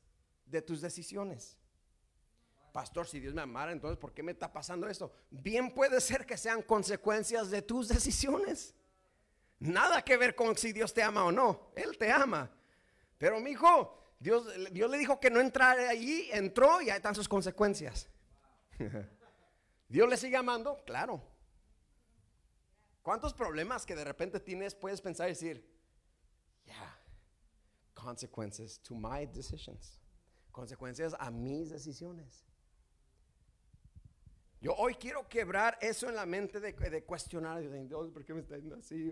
de 0.45 0.61
tus 0.61 0.79
decisiones. 0.79 1.57
Pastor, 2.71 3.07
si 3.07 3.19
Dios 3.19 3.33
me 3.33 3.41
amara, 3.41 3.71
entonces 3.71 3.97
¿por 3.97 4.13
qué 4.13 4.21
me 4.21 4.33
está 4.33 4.53
pasando 4.53 4.87
esto? 4.87 5.11
Bien 5.31 5.73
puede 5.73 5.99
ser 6.01 6.23
que 6.23 6.37
sean 6.37 6.61
consecuencias 6.61 7.49
de 7.49 7.63
tus 7.63 7.87
decisiones. 7.87 8.76
Nada 9.59 10.03
que 10.03 10.17
ver 10.17 10.35
con 10.35 10.55
si 10.57 10.71
Dios 10.71 10.93
te 10.93 11.01
ama 11.01 11.25
o 11.25 11.31
no. 11.31 11.71
Él 11.75 11.97
te 11.97 12.11
ama. 12.11 12.51
Pero 13.17 13.39
mi 13.39 13.51
hijo, 13.51 14.13
Dios, 14.19 14.45
Dios 14.71 14.89
le 14.89 14.97
dijo 14.97 15.19
que 15.19 15.29
no 15.29 15.39
entrara 15.39 15.89
allí, 15.89 16.29
entró 16.31 16.81
y 16.81 16.89
ahí 16.89 16.97
están 16.97 17.15
sus 17.15 17.27
consecuencias. 17.27 18.09
Dios 19.89 20.09
le 20.09 20.17
sigue 20.17 20.37
amando, 20.37 20.83
claro. 20.85 21.21
¿Cuántos 23.01 23.33
problemas 23.33 23.85
que 23.85 23.95
de 23.95 24.03
repente 24.03 24.39
tienes 24.39 24.75
puedes 24.75 24.99
pensar 24.99 25.27
y 25.27 25.31
decir, 25.31 25.65
yeah, 26.65 26.99
consequences 27.93 28.79
to 28.81 28.95
my 28.95 29.25
decisions, 29.25 29.99
consecuencias 30.51 31.15
a 31.17 31.31
mis 31.31 31.69
decisiones? 31.69 32.46
Yo 34.59 34.73
hoy 34.75 34.95
quiero 34.95 35.27
quebrar 35.27 35.77
eso 35.81 36.09
en 36.09 36.15
la 36.15 36.25
mente 36.25 36.59
de, 36.59 36.73
de 36.73 37.03
cuestionar, 37.03 37.61
Dios, 37.87 38.11
¿por 38.11 38.25
qué 38.25 38.33
me 38.33 38.41
está 38.41 38.57
yendo 38.57 38.75
así? 38.75 39.11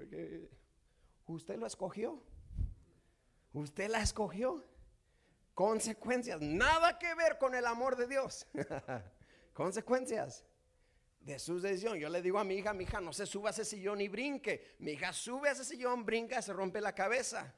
Usted 1.27 1.57
lo 1.57 1.67
escogió. 1.67 2.21
Usted 3.53 3.89
la 3.89 4.01
escogió. 4.01 4.65
Consecuencias, 5.53 6.41
nada 6.41 6.99
que 6.99 7.13
ver 7.15 7.37
con 7.37 7.55
el 7.55 7.65
amor 7.65 7.95
de 7.95 8.07
Dios. 8.07 8.45
Consecuencias 9.53 10.45
de 11.21 11.39
sus 11.39 11.61
decisiones. 11.61 12.01
Yo 12.01 12.09
le 12.09 12.21
digo 12.21 12.39
a 12.39 12.43
mi 12.43 12.55
hija, 12.55 12.73
mi 12.73 12.83
hija, 12.83 12.99
no 12.99 13.13
se 13.13 13.25
suba 13.25 13.49
a 13.49 13.51
ese 13.51 13.63
sillón 13.63 14.01
y 14.01 14.07
brinque. 14.07 14.75
Mi 14.79 14.91
hija 14.91 15.13
sube 15.13 15.49
a 15.49 15.53
ese 15.53 15.63
sillón, 15.63 16.05
brinca, 16.05 16.41
se 16.41 16.51
rompe 16.53 16.81
la 16.81 16.93
cabeza. 16.93 17.55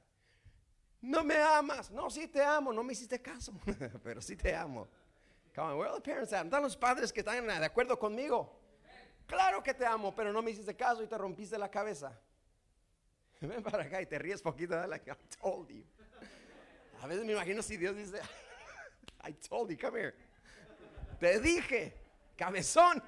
No 1.01 1.23
me 1.23 1.37
amas. 1.37 1.89
No, 1.89 2.09
sí 2.09 2.27
te 2.27 2.43
amo. 2.43 2.71
No 2.71 2.83
me 2.83 2.93
hiciste 2.93 3.21
caso, 3.21 3.53
pero 4.03 4.21
sí 4.21 4.35
te 4.35 4.55
amo. 4.55 4.87
Come 5.57 5.83
the 5.91 6.01
parents 6.01 6.31
at? 6.33 6.45
¿Están 6.45 6.61
los 6.61 6.77
padres 6.77 7.11
que 7.11 7.21
están 7.21 7.47
de 7.47 7.65
acuerdo 7.65 7.97
conmigo? 7.97 8.47
Claro 9.25 9.63
que 9.63 9.73
te 9.73 9.87
amo, 9.87 10.13
pero 10.15 10.31
no 10.31 10.43
me 10.43 10.51
hiciste 10.51 10.75
caso 10.75 11.01
y 11.01 11.07
te 11.07 11.17
rompiste 11.17 11.57
la 11.57 11.67
cabeza. 11.67 12.15
Ven 13.41 13.63
para 13.63 13.85
acá 13.85 13.99
y 13.99 14.05
te 14.05 14.19
ríes 14.19 14.39
poquito. 14.39 14.75
Like, 14.85 15.09
I 15.09 15.15
told 15.41 15.67
you. 15.69 15.83
A 17.01 17.07
veces 17.07 17.25
me 17.25 17.33
imagino 17.33 17.63
si 17.63 17.75
Dios 17.75 17.95
dice, 17.95 18.21
I 19.27 19.33
told 19.33 19.71
you, 19.71 19.77
come 19.79 19.99
here. 19.99 20.13
Te 21.19 21.39
dije, 21.39 21.91
cabezón. 22.37 23.01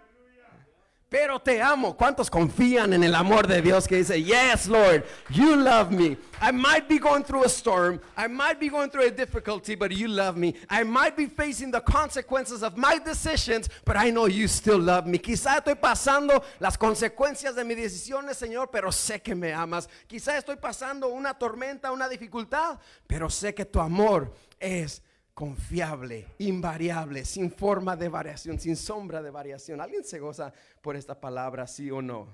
Pero 1.10 1.40
te 1.40 1.60
amo. 1.60 1.98
¿Cuántos 1.98 2.30
confían 2.30 2.94
en 2.94 3.04
el 3.04 3.16
amor 3.16 3.48
de 3.48 3.64
Dios 3.64 3.88
que 3.88 3.96
dice, 3.96 4.22
yes, 4.22 4.68
Lord, 4.68 5.04
you 5.32 5.56
love 5.56 5.90
me. 5.90 6.18
I 6.40 6.52
might 6.52 6.88
be 6.88 7.00
going 7.00 7.24
through 7.24 7.46
a 7.46 7.50
storm. 7.50 8.00
I 8.16 8.28
might 8.28 8.60
be 8.60 8.70
going 8.70 8.92
through 8.92 9.08
a 9.08 9.12
difficulty, 9.12 9.74
but 9.74 9.92
you 9.92 10.08
love 10.08 10.38
me. 10.38 10.54
I 10.70 10.84
might 10.84 11.18
be 11.18 11.26
facing 11.26 11.72
the 11.72 11.82
consequences 11.82 12.62
of 12.62 12.78
my 12.78 13.00
decisions, 13.00 13.70
but 13.86 13.98
I 13.98 14.12
know 14.12 14.28
you 14.28 14.48
still 14.48 14.78
love 14.78 15.08
me. 15.08 15.18
Quizá 15.18 15.58
estoy 15.58 15.76
pasando 15.76 16.44
las 16.60 16.78
consecuencias 16.78 17.56
de 17.56 17.64
mis 17.64 17.78
decisiones, 17.78 18.38
Señor, 18.38 18.70
pero 18.72 18.92
sé 18.92 19.20
que 19.24 19.34
me 19.34 19.52
amas. 19.52 19.90
Quizá 20.08 20.38
estoy 20.38 20.58
pasando 20.58 21.08
una 21.08 21.34
tormenta, 21.34 21.92
una 21.92 22.08
dificultad, 22.08 22.80
pero 23.08 23.32
sé 23.32 23.56
que 23.56 23.66
tu 23.66 23.80
amor 23.80 24.32
es 24.60 25.02
confiable, 25.40 26.36
invariable, 26.40 27.24
sin 27.24 27.50
forma 27.50 27.96
de 27.96 28.10
variación, 28.10 28.60
sin 28.60 28.76
sombra 28.76 29.22
de 29.22 29.32
variación. 29.32 29.80
¿Alguien 29.80 30.04
se 30.04 30.20
goza 30.20 30.52
por 30.82 30.98
esta 30.98 31.18
palabra, 31.18 31.66
sí 31.66 31.90
o 31.90 32.02
no? 32.02 32.28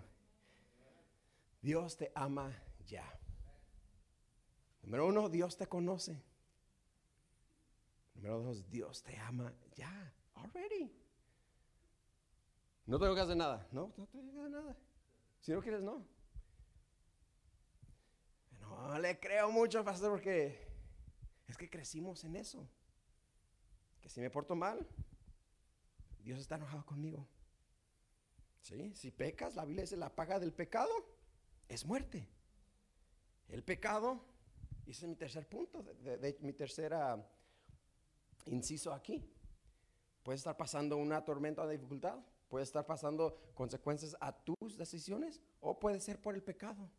Dios 1.62 1.98
te 1.98 2.12
ama 2.16 2.52
ya. 2.88 3.06
Número 4.82 5.06
uno, 5.06 5.30
Dios 5.30 5.56
te 5.56 5.68
conoce. 5.68 6.20
Número 8.16 8.40
dos, 8.40 8.68
Dios 8.72 9.04
te 9.04 9.16
ama 9.20 9.54
ya, 9.76 10.12
already. 10.34 10.92
No 12.88 12.98
tengo 12.98 13.14
que 13.14 13.22
hacer 13.22 13.38
nada, 13.38 13.68
no, 13.72 13.94
no 13.98 14.08
tengo 14.08 14.24
que 14.24 14.40
hacer 14.40 14.50
nada. 14.50 14.76
Si 15.42 15.52
no 15.52 15.62
quieres, 15.62 15.84
no. 15.84 16.04
No 18.62 18.98
le 18.98 19.20
creo 19.20 19.52
mucho, 19.52 19.86
pastor, 19.86 20.10
porque 20.10 20.58
es 21.46 21.56
que 21.56 21.70
crecimos 21.70 22.24
en 22.24 22.38
eso 22.38 22.68
que 24.06 24.10
si 24.10 24.22
me 24.22 24.30
porto 24.30 24.56
mal, 24.56 24.88
Dios 26.20 26.40
está 26.40 26.58
enojado 26.58 26.86
conmigo. 26.86 27.28
¿Sí? 28.62 28.94
Si 28.94 29.10
pecas, 29.10 29.56
la 29.56 29.66
Biblia 29.66 29.82
dice 29.82 29.98
la 29.98 30.16
paga 30.16 30.40
del 30.40 30.54
pecado 30.54 30.94
es 31.68 31.88
muerte. 31.88 32.30
El 33.48 33.64
pecado, 33.64 34.24
y 34.86 34.92
ese 34.92 35.06
es 35.06 35.10
mi 35.10 35.16
tercer 35.16 35.50
punto, 35.50 35.82
de, 35.82 36.38
mi 36.42 36.54
tercera 36.54 37.28
inciso 38.46 38.94
aquí. 38.94 39.28
Puede 40.22 40.36
estar 40.36 40.56
pasando 40.56 40.98
una 40.98 41.26
tormenta 41.26 41.66
de 41.66 41.74
dificultad, 41.74 42.20
puede 42.48 42.64
estar 42.64 42.86
pasando 42.86 43.36
consecuencias 43.56 44.16
a 44.20 44.32
tus 44.32 44.78
decisiones 44.78 45.42
o 45.62 45.80
puede 45.80 46.00
ser 46.00 46.22
por 46.22 46.36
el 46.36 46.44
pecado. 46.44 46.92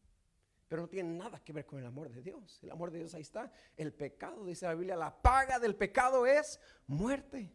Pero 0.68 0.82
no 0.82 0.88
tiene 0.88 1.16
nada 1.16 1.42
que 1.42 1.52
ver 1.52 1.64
con 1.64 1.78
el 1.78 1.86
amor 1.86 2.08
de 2.10 2.22
Dios. 2.22 2.58
El 2.62 2.70
amor 2.70 2.90
de 2.90 2.98
Dios 2.98 3.14
ahí 3.14 3.22
está. 3.22 3.52
El 3.76 3.92
pecado, 3.92 4.44
dice 4.44 4.66
la 4.66 4.74
Biblia, 4.74 4.96
la 4.96 5.22
paga 5.22 5.58
del 5.58 5.76
pecado 5.76 6.26
es 6.26 6.60
muerte. 6.86 7.52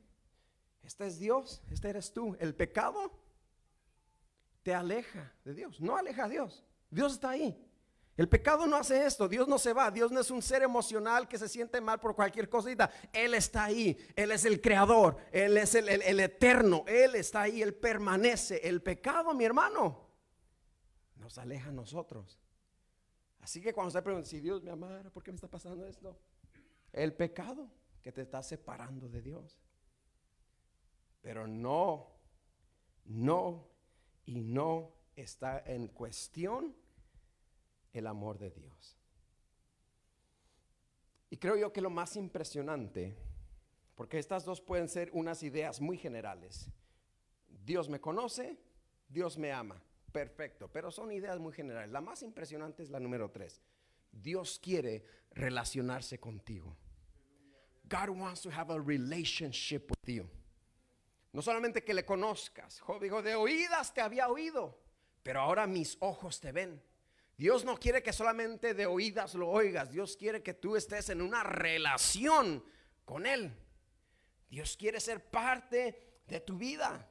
Este 0.83 1.07
es 1.07 1.19
Dios, 1.19 1.61
este 1.69 1.89
eres 1.89 2.13
tú. 2.13 2.35
El 2.39 2.55
pecado 2.55 3.11
te 4.63 4.73
aleja 4.73 5.33
de 5.43 5.53
Dios. 5.53 5.81
No 5.81 5.97
aleja 5.97 6.25
a 6.25 6.29
Dios. 6.29 6.65
Dios 6.89 7.13
está 7.13 7.31
ahí. 7.31 7.67
El 8.17 8.27
pecado 8.27 8.67
no 8.67 8.75
hace 8.75 9.05
esto, 9.05 9.27
Dios 9.27 9.47
no 9.47 9.57
se 9.57 9.73
va, 9.73 9.89
Dios 9.89 10.11
no 10.11 10.19
es 10.19 10.29
un 10.29 10.41
ser 10.41 10.61
emocional 10.61 11.27
que 11.27 11.37
se 11.37 11.47
siente 11.47 11.79
mal 11.79 11.99
por 11.99 12.13
cualquier 12.13 12.49
cosita, 12.49 12.91
Él 13.13 13.33
está 13.33 13.63
ahí, 13.63 13.97
Él 14.15 14.31
es 14.31 14.43
el 14.43 14.59
creador, 14.59 15.17
Él 15.31 15.57
es 15.57 15.73
el, 15.75 16.19
eterno, 16.19 16.83
Él 16.87 17.15
está 17.15 17.43
ahí, 17.43 17.61
Él 17.61 17.73
permanece. 17.73 18.59
El 18.67 18.81
pecado, 18.81 19.33
mi 19.33 19.45
hermano, 19.45 20.07
nos 21.15 21.37
aleja 21.37 21.69
a 21.69 21.73
nosotros. 21.73 22.37
Así 23.41 23.61
que 23.61 23.73
cuando 23.73 23.87
usted 23.87 24.03
pregunta, 24.03 24.27
si 24.27 24.39
Dios 24.39 24.61
me 24.61 24.71
amara, 24.71 25.09
¿por 25.09 25.23
qué 25.23 25.31
me 25.31 25.35
está 25.35 25.47
pasando 25.47 25.85
esto? 25.85 26.17
El 26.93 27.13
pecado 27.13 27.69
que 28.01 28.11
te 28.11 28.21
está 28.21 28.41
separando 28.43 29.09
de 29.09 29.21
Dios. 29.21 29.59
Pero 31.21 31.47
no, 31.47 32.07
no 33.05 33.67
y 34.25 34.41
no 34.41 34.93
está 35.15 35.63
en 35.65 35.87
cuestión 35.87 36.75
el 37.93 38.07
amor 38.07 38.37
de 38.37 38.51
Dios. 38.51 38.97
Y 41.29 41.37
creo 41.37 41.55
yo 41.55 41.71
que 41.71 41.81
lo 41.81 41.89
más 41.89 42.15
impresionante, 42.15 43.15
porque 43.95 44.19
estas 44.19 44.43
dos 44.43 44.61
pueden 44.61 44.89
ser 44.89 45.09
unas 45.13 45.43
ideas 45.43 45.79
muy 45.79 45.97
generales. 45.97 46.69
Dios 47.47 47.87
me 47.89 48.01
conoce, 48.01 48.57
Dios 49.07 49.37
me 49.37 49.51
ama. 49.51 49.81
Perfecto, 50.11 50.67
pero 50.67 50.91
son 50.91 51.11
ideas 51.11 51.39
muy 51.39 51.53
generales. 51.53 51.91
La 51.91 52.01
más 52.01 52.21
impresionante 52.23 52.83
es 52.83 52.89
la 52.89 52.99
número 52.99 53.29
tres. 53.31 53.61
Dios 54.11 54.59
quiere 54.61 55.05
relacionarse 55.31 56.19
contigo. 56.19 56.75
God 57.85 58.09
wants 58.09 58.41
to 58.41 58.49
have 58.49 58.71
a 58.71 58.79
relationship 58.79 59.89
with 59.89 60.13
you. 60.13 60.29
No 61.33 61.41
solamente 61.41 61.83
que 61.83 61.93
le 61.93 62.03
conozcas. 62.03 62.79
Job 62.81 63.01
dijo, 63.01 63.21
de 63.21 63.35
oídas 63.35 63.93
te 63.93 64.01
había 64.01 64.27
oído, 64.27 64.77
pero 65.23 65.41
ahora 65.41 65.65
mis 65.65 65.97
ojos 65.99 66.39
te 66.39 66.51
ven. 66.51 66.81
Dios 67.37 67.63
no 67.65 67.77
quiere 67.77 68.03
que 68.03 68.13
solamente 68.13 68.73
de 68.73 68.85
oídas 68.85 69.33
lo 69.35 69.49
oigas. 69.49 69.89
Dios 69.91 70.17
quiere 70.17 70.43
que 70.43 70.53
tú 70.53 70.75
estés 70.75 71.09
en 71.09 71.21
una 71.21 71.43
relación 71.43 72.63
con 73.05 73.25
Él. 73.25 73.55
Dios 74.49 74.75
quiere 74.75 74.99
ser 74.99 75.23
parte 75.29 76.21
de 76.27 76.39
tu 76.41 76.57
vida. 76.57 77.09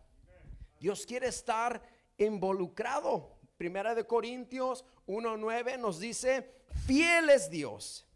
Dios 0.79 1.05
quiere 1.05 1.29
estar 1.29 1.83
involucrado. 2.25 3.37
Primera 3.57 3.95
de 3.95 4.07
Corintios 4.07 4.85
1.9 5.07 5.79
nos 5.79 5.99
dice, 5.99 6.51
fiel 6.87 7.31
es 7.31 7.51
Dios, 7.51 8.07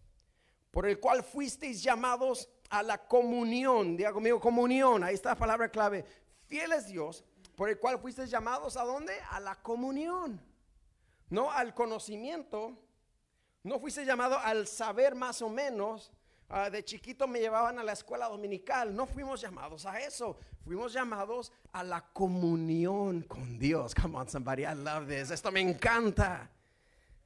por 0.70 0.86
el 0.86 0.98
cual 0.98 1.22
fuisteis 1.22 1.82
llamados 1.82 2.48
a 2.70 2.82
la 2.82 3.06
comunión. 3.06 3.96
Diga 3.96 4.12
conmigo, 4.12 4.40
comunión. 4.40 5.04
Ahí 5.04 5.14
está 5.14 5.30
la 5.30 5.36
palabra 5.36 5.68
clave. 5.68 6.04
Fiel 6.46 6.72
es 6.72 6.86
Dios, 6.86 7.24
por 7.56 7.68
el 7.68 7.78
cual 7.78 7.98
fuisteis 7.98 8.30
llamados 8.30 8.76
a 8.76 8.84
dónde? 8.84 9.14
A 9.30 9.40
la 9.40 9.56
comunión. 9.56 10.40
No 11.30 11.50
al 11.50 11.74
conocimiento. 11.74 12.78
No 13.62 13.78
fuiste 13.80 14.04
llamado 14.04 14.38
al 14.38 14.66
saber 14.66 15.14
más 15.14 15.40
o 15.42 15.48
menos. 15.48 16.12
Ah, 16.54 16.70
de 16.70 16.84
chiquito 16.84 17.26
me 17.26 17.40
llevaban 17.40 17.78
a 17.78 17.82
la 17.82 17.92
escuela 17.92 18.28
dominical. 18.28 18.94
No 18.94 19.06
fuimos 19.06 19.40
llamados 19.40 19.84
a 19.86 19.98
eso. 20.00 20.38
Fuimos 20.64 20.92
llamados 20.92 21.52
a 21.72 21.82
la 21.82 22.00
comunión 22.12 23.22
con 23.22 23.58
Dios. 23.58 23.94
Come 23.94 24.16
on, 24.16 24.28
somebody, 24.28 24.62
I 24.62 24.74
love 24.74 25.08
this. 25.08 25.30
Esto 25.30 25.50
me 25.50 25.60
encanta. 25.60 26.50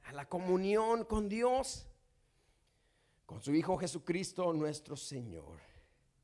A 0.05 0.13
la 0.13 0.27
comunión 0.27 1.05
con 1.05 1.29
Dios, 1.29 1.85
con 3.27 3.39
su 3.41 3.53
Hijo 3.53 3.77
Jesucristo, 3.77 4.51
nuestro 4.53 4.95
Señor. 4.95 5.59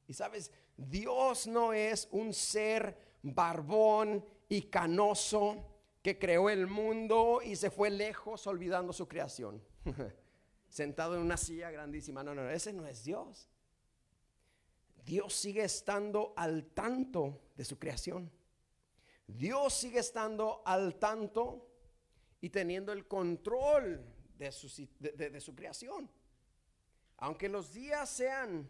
Y 0.08 0.14
sabes, 0.14 0.52
Dios 0.76 1.46
no 1.46 1.72
es 1.72 2.08
un 2.12 2.34
ser 2.34 2.98
barbón 3.22 4.26
y 4.50 4.64
canoso 4.64 5.64
que 6.02 6.18
creó 6.18 6.50
el 6.50 6.66
mundo 6.66 7.42
y 7.44 7.56
se 7.56 7.70
fue 7.70 7.92
lejos 7.92 8.48
olvidando 8.48 8.92
su 8.92 9.08
creación. 9.08 9.62
Sentado 10.76 11.16
en 11.16 11.22
una 11.22 11.38
silla 11.38 11.72
grandísima. 11.72 12.22
No, 12.22 12.36
no, 12.36 12.50
ese 12.50 12.74
no 12.74 12.86
es 12.86 13.06
Dios. 13.06 13.48
Dios 15.06 15.34
sigue 15.34 15.64
estando 15.64 16.34
al 16.36 16.66
tanto 16.66 17.40
de 17.56 17.64
su 17.64 17.80
creación. 17.80 18.30
Dios 19.26 19.74
sigue 19.74 20.00
estando 20.00 20.62
al 20.66 20.96
tanto 20.96 21.66
y 22.42 22.50
teniendo 22.50 22.92
el 22.92 23.08
control 23.08 24.04
de 24.38 24.52
su, 24.52 24.68
de 25.00 25.40
su 25.40 25.56
creación. 25.56 26.12
Aunque 27.20 27.48
los 27.48 27.74
días 27.74 28.10
sean 28.10 28.70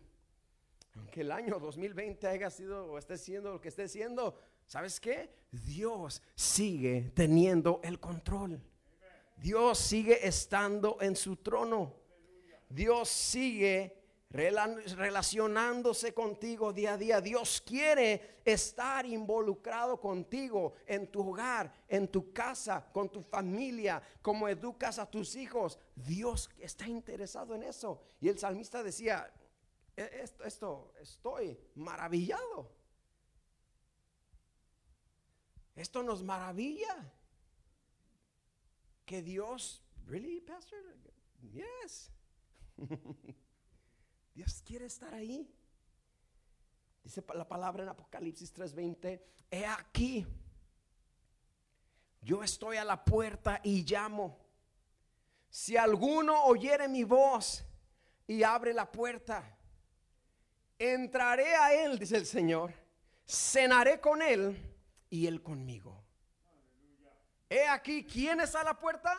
aunque 0.93 1.21
el 1.21 1.31
año 1.31 1.59
2020 1.59 2.27
haya 2.27 2.51
sido 2.51 2.85
o 2.85 2.99
esté 2.99 3.17
siendo 3.17 3.51
lo 3.51 3.59
que 3.59 3.69
esté 3.69 3.87
siendo, 3.87 4.39
¿sabes 4.67 4.99
qué? 4.99 5.33
Dios 5.51 6.21
sigue 6.35 7.11
teniendo 7.15 7.81
el 7.83 7.99
control. 7.99 8.61
Dios 9.35 9.77
sigue 9.77 10.27
estando 10.27 10.97
en 11.01 11.15
su 11.15 11.37
trono. 11.37 11.93
Dios 12.69 13.09
sigue 13.09 14.05
relacionándose 14.29 16.13
contigo 16.13 16.73
día 16.73 16.93
a 16.93 16.97
día. 16.97 17.21
Dios 17.21 17.61
quiere 17.61 18.41
estar 18.43 19.05
involucrado 19.05 19.99
contigo 19.99 20.73
en 20.85 21.09
tu 21.09 21.29
hogar, 21.29 21.71
en 21.87 22.07
tu 22.09 22.33
casa, 22.33 22.85
con 22.91 23.09
tu 23.09 23.21
familia, 23.21 24.01
como 24.21 24.49
educas 24.49 24.99
a 24.99 25.09
tus 25.09 25.35
hijos. 25.35 25.79
Dios 25.95 26.49
está 26.59 26.87
interesado 26.87 27.55
en 27.55 27.63
eso. 27.63 28.01
Y 28.19 28.27
el 28.27 28.37
salmista 28.37 28.83
decía, 28.83 29.31
e-, 29.95 30.19
esto, 30.21 30.43
esto 30.43 30.93
estoy 30.99 31.57
maravillado. 31.75 32.69
Esto 35.75 36.03
nos 36.03 36.23
maravilla. 36.23 37.11
Que 39.05 39.21
Dios, 39.21 39.81
really, 40.07 40.41
Pastor? 40.41 40.79
Yes. 41.53 42.11
Dios 44.33 44.61
quiere 44.65 44.85
estar 44.85 45.13
ahí. 45.13 45.49
Dice 47.03 47.23
la 47.35 47.47
palabra 47.47 47.83
en 47.83 47.89
Apocalipsis 47.89 48.51
3:20, 48.53 49.21
he 49.51 49.65
aquí, 49.65 50.25
yo 52.21 52.43
estoy 52.43 52.77
a 52.77 52.83
la 52.83 53.05
puerta 53.05 53.61
y 53.63 53.83
llamo. 53.83 54.39
Si 55.49 55.77
alguno 55.77 56.45
oyere 56.45 56.87
mi 56.87 57.03
voz 57.03 57.63
y 58.27 58.41
abre 58.41 58.73
la 58.73 58.91
puerta, 58.91 59.55
entraré 60.79 61.55
a 61.55 61.73
él, 61.73 61.99
dice 61.99 62.17
el 62.17 62.25
Señor, 62.25 62.73
cenaré 63.25 64.01
con 64.01 64.21
él 64.21 64.57
y 65.09 65.27
él 65.27 65.43
conmigo. 65.43 66.04
He 67.49 67.67
aquí, 67.67 68.05
¿quién 68.05 68.39
está 68.39 68.61
a 68.61 68.65
la 68.65 68.79
puerta? 68.79 69.13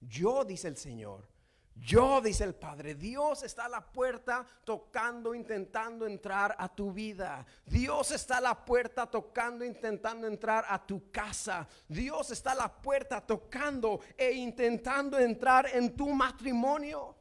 Yo, 0.00 0.44
dice 0.44 0.68
el 0.68 0.76
Señor. 0.76 1.26
Yo, 1.74 2.20
dice 2.20 2.42
el 2.44 2.54
Padre, 2.54 2.94
Dios 2.96 3.44
está 3.44 3.66
a 3.66 3.68
la 3.68 3.92
puerta 3.92 4.44
tocando, 4.64 5.34
intentando 5.34 6.06
entrar 6.06 6.56
a 6.58 6.68
tu 6.68 6.92
vida. 6.92 7.46
Dios 7.66 8.10
está 8.10 8.38
a 8.38 8.40
la 8.40 8.64
puerta 8.64 9.06
tocando, 9.06 9.64
intentando 9.64 10.26
entrar 10.26 10.64
a 10.68 10.84
tu 10.84 11.10
casa. 11.10 11.68
Dios 11.86 12.30
está 12.32 12.52
a 12.52 12.56
la 12.56 12.82
puerta 12.82 13.20
tocando 13.20 14.00
e 14.16 14.32
intentando 14.32 15.18
entrar 15.18 15.68
en 15.72 15.94
tu 15.94 16.08
matrimonio 16.08 17.16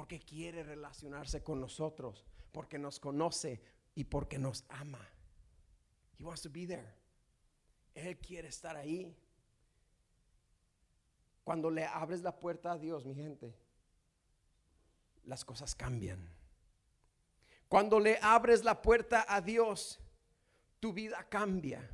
porque 0.00 0.20
quiere 0.20 0.62
relacionarse 0.62 1.42
con 1.42 1.60
nosotros, 1.60 2.24
porque 2.52 2.78
nos 2.78 2.98
conoce 2.98 3.60
y 3.94 4.04
porque 4.04 4.38
nos 4.38 4.64
ama. 4.70 5.06
He 6.18 6.24
wants 6.24 6.40
to 6.42 6.50
be 6.50 6.66
there. 6.66 6.99
Él 7.94 8.18
quiere 8.18 8.48
estar 8.48 8.76
ahí. 8.76 9.16
Cuando 11.44 11.70
le 11.70 11.84
abres 11.84 12.22
la 12.22 12.38
puerta 12.38 12.72
a 12.72 12.78
Dios, 12.78 13.04
mi 13.06 13.14
gente, 13.14 13.54
las 15.24 15.44
cosas 15.44 15.74
cambian. 15.74 16.28
Cuando 17.68 18.00
le 18.00 18.18
abres 18.20 18.64
la 18.64 18.82
puerta 18.82 19.24
a 19.28 19.40
Dios, 19.40 20.00
tu 20.80 20.92
vida 20.92 21.24
cambia. 21.28 21.88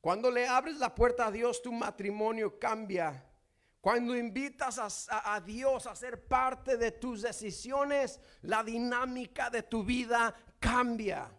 Cuando 0.00 0.30
le 0.30 0.46
abres 0.46 0.78
la 0.78 0.94
puerta 0.94 1.26
a 1.26 1.30
Dios, 1.30 1.62
tu 1.62 1.72
matrimonio 1.72 2.58
cambia. 2.58 3.24
Cuando 3.80 4.16
invitas 4.16 5.08
a, 5.08 5.40
Dios 5.40 5.86
a 5.86 5.94
ser 5.94 6.26
parte 6.26 6.76
de 6.76 6.90
tus 6.90 7.22
decisiones, 7.22 8.20
la 8.42 8.64
dinámica 8.64 9.48
de 9.48 9.62
tu 9.62 9.84
vida 9.84 10.34
cambia. 10.58 11.30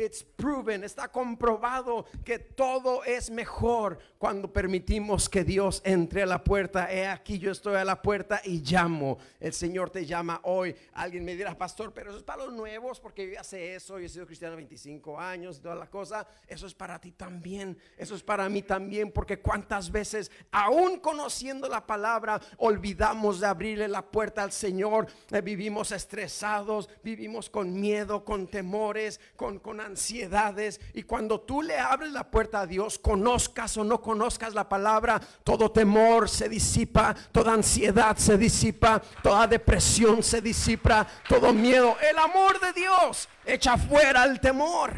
It's 0.00 0.24
proven, 0.24 0.82
está 0.82 1.08
comprobado 1.08 2.06
que 2.24 2.38
todo 2.38 3.04
es 3.04 3.28
mejor 3.28 3.98
cuando 4.16 4.50
permitimos 4.50 5.28
que 5.28 5.44
Dios 5.44 5.82
entre 5.84 6.22
a 6.22 6.26
la 6.26 6.42
puerta. 6.42 6.90
He 6.90 7.06
aquí 7.06 7.38
yo 7.38 7.52
estoy 7.52 7.74
a 7.74 7.84
la 7.84 8.00
puerta 8.00 8.40
y 8.42 8.62
llamo. 8.62 9.18
El 9.38 9.52
Señor 9.52 9.90
te 9.90 10.06
llama 10.06 10.40
hoy. 10.44 10.74
Alguien 10.94 11.22
me 11.22 11.36
dirá, 11.36 11.56
pastor, 11.56 11.92
pero 11.92 12.08
eso 12.08 12.18
es 12.18 12.24
para 12.24 12.46
los 12.46 12.54
nuevos 12.54 12.98
porque 12.98 13.26
yo 13.26 13.34
ya 13.34 13.44
sé 13.44 13.74
eso. 13.74 13.98
Yo 13.98 14.06
he 14.06 14.08
sido 14.08 14.24
cristiano 14.24 14.56
25 14.56 15.20
años 15.20 15.58
y 15.58 15.60
toda 15.60 15.74
la 15.74 15.90
cosa. 15.90 16.26
Eso 16.46 16.66
es 16.66 16.72
para 16.72 16.98
ti 16.98 17.12
también. 17.12 17.76
Eso 17.98 18.14
es 18.14 18.22
para 18.22 18.48
mí 18.48 18.62
también 18.62 19.12
porque 19.12 19.40
cuántas 19.40 19.90
veces, 19.90 20.30
aún 20.50 20.98
conociendo 21.00 21.68
la 21.68 21.86
palabra, 21.86 22.40
olvidamos 22.56 23.38
de 23.40 23.48
abrirle 23.48 23.86
la 23.86 24.10
puerta 24.10 24.42
al 24.42 24.52
Señor. 24.52 25.08
Eh, 25.30 25.42
vivimos 25.42 25.92
estresados, 25.92 26.88
vivimos 27.02 27.50
con 27.50 27.78
miedo, 27.78 28.24
con 28.24 28.46
temores, 28.46 29.20
con, 29.36 29.58
con 29.58 29.89
ansiedades. 29.90 30.80
Y 30.94 31.02
cuando 31.02 31.40
tú 31.40 31.62
le 31.62 31.78
abres 31.78 32.12
la 32.12 32.30
puerta 32.30 32.60
a 32.60 32.66
Dios, 32.66 32.98
conozcas 32.98 33.76
o 33.76 33.84
no 33.84 34.00
conozcas 34.00 34.54
la 34.54 34.68
palabra, 34.68 35.20
todo 35.44 35.70
temor 35.70 36.28
se 36.28 36.48
disipa, 36.48 37.14
toda 37.32 37.52
ansiedad 37.52 38.16
se 38.16 38.38
disipa, 38.38 39.00
toda 39.22 39.46
depresión 39.46 40.22
se 40.22 40.40
disipa, 40.40 41.06
todo 41.28 41.52
miedo. 41.52 41.96
El 42.00 42.18
amor 42.18 42.60
de 42.60 42.72
Dios 42.72 43.28
echa 43.44 43.76
fuera 43.76 44.24
el 44.24 44.40
temor. 44.40 44.92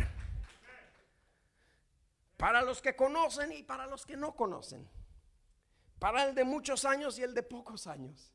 Para 2.37 2.63
los 2.63 2.83
que 2.83 2.97
conocen 2.97 3.53
y 3.53 3.63
para 3.63 3.87
los 3.87 4.05
que 4.05 4.17
no 4.17 4.35
conocen. 4.35 4.89
Para 5.99 6.25
el 6.25 6.35
de 6.35 6.45
muchos 6.45 6.85
años 6.85 7.19
y 7.19 7.23
el 7.23 7.35
de 7.35 7.43
pocos 7.43 7.87
años. 7.87 8.32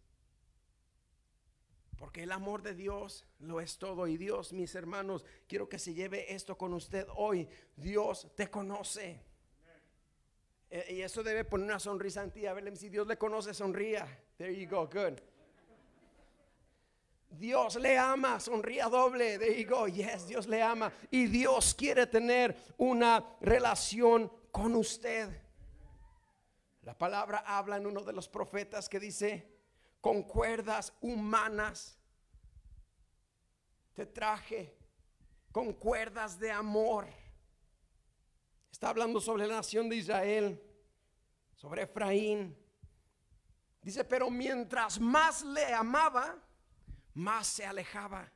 Porque 1.98 2.24
el 2.24 2.32
amor 2.32 2.62
de 2.62 2.76
Dios 2.76 3.26
lo 3.40 3.60
es 3.60 3.78
todo. 3.78 4.08
Y 4.08 4.18
Dios, 4.18 4.54
mis 4.54 4.76
hermanos, 4.76 5.26
quiero 5.48 5.68
que 5.68 5.80
se 5.80 5.94
lleve 5.94 6.34
esto 6.34 6.58
con 6.58 6.74
usted 6.74 7.08
hoy. 7.16 7.48
Dios 7.76 8.28
te 8.36 8.50
conoce. 8.50 9.20
Eh, 10.70 10.96
y 10.96 11.02
eso 11.02 11.24
debe 11.24 11.44
poner 11.44 11.66
una 11.66 11.80
sonrisa 11.80 12.24
en 12.24 12.32
ti. 12.32 12.46
A 12.46 12.54
ver, 12.54 12.76
si 12.78 12.90
Dios 12.90 13.08
le 13.08 13.18
conoce, 13.18 13.54
sonría. 13.54 14.08
There 14.38 14.54
you 14.54 14.70
go, 14.70 14.88
good. 14.88 15.20
Dios 17.30 17.76
le 17.76 17.98
ama, 17.98 18.40
sonría 18.40 18.88
doble. 18.90 19.38
There 19.40 19.60
you 19.60 19.68
go, 19.68 19.88
yes, 19.88 20.28
Dios 20.28 20.48
le 20.48 20.62
ama. 20.62 20.92
Y 21.10 21.26
Dios 21.26 21.74
quiere 21.74 22.06
tener 22.08 22.56
una 22.78 23.38
relación 23.42 24.32
con 24.52 24.76
usted. 24.76 25.30
La 26.84 26.98
palabra 26.98 27.44
habla 27.46 27.78
en 27.78 27.86
uno 27.86 28.02
de 28.02 28.14
los 28.14 28.30
profetas 28.30 28.88
que 28.88 29.00
dice, 29.00 29.57
con 30.08 30.24
cuerdas 30.24 30.94
humanas. 31.02 31.98
Te 33.94 34.06
traje 34.06 34.74
con 35.52 35.74
cuerdas 35.74 36.40
de 36.40 36.50
amor. 36.50 37.06
Está 38.72 38.88
hablando 38.88 39.20
sobre 39.20 39.46
la 39.46 39.56
nación 39.56 39.90
de 39.90 39.98
Israel, 39.98 40.64
sobre 41.58 41.82
Efraín. 41.82 42.58
Dice, 43.82 44.06
pero 44.06 44.30
mientras 44.30 44.98
más 44.98 45.44
le 45.44 45.74
amaba, 45.74 46.42
más 47.14 47.46
se 47.48 47.66
alejaba. 47.66 48.32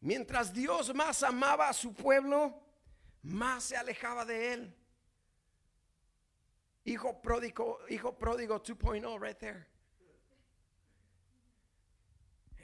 Mientras 0.00 0.52
Dios 0.52 0.94
más 0.94 1.22
amaba 1.22 1.70
a 1.70 1.72
su 1.72 1.94
pueblo, 1.94 2.62
más 3.22 3.64
se 3.64 3.76
alejaba 3.78 4.26
de 4.26 4.52
él. 4.52 4.76
Hijo 6.84 7.22
pródigo, 7.22 7.78
hijo 7.88 8.18
pródigo 8.18 8.62
2.0 8.62 9.18
right 9.18 9.38
there 9.38 9.79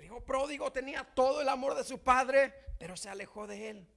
hijo 0.07 0.21
pródigo 0.21 0.71
tenía 0.71 1.03
todo 1.03 1.41
el 1.41 1.49
amor 1.49 1.75
de 1.75 1.83
su 1.83 1.99
padre, 1.99 2.55
pero 2.79 2.97
se 2.97 3.09
alejó 3.09 3.47
de 3.47 3.71
él. 3.71 3.89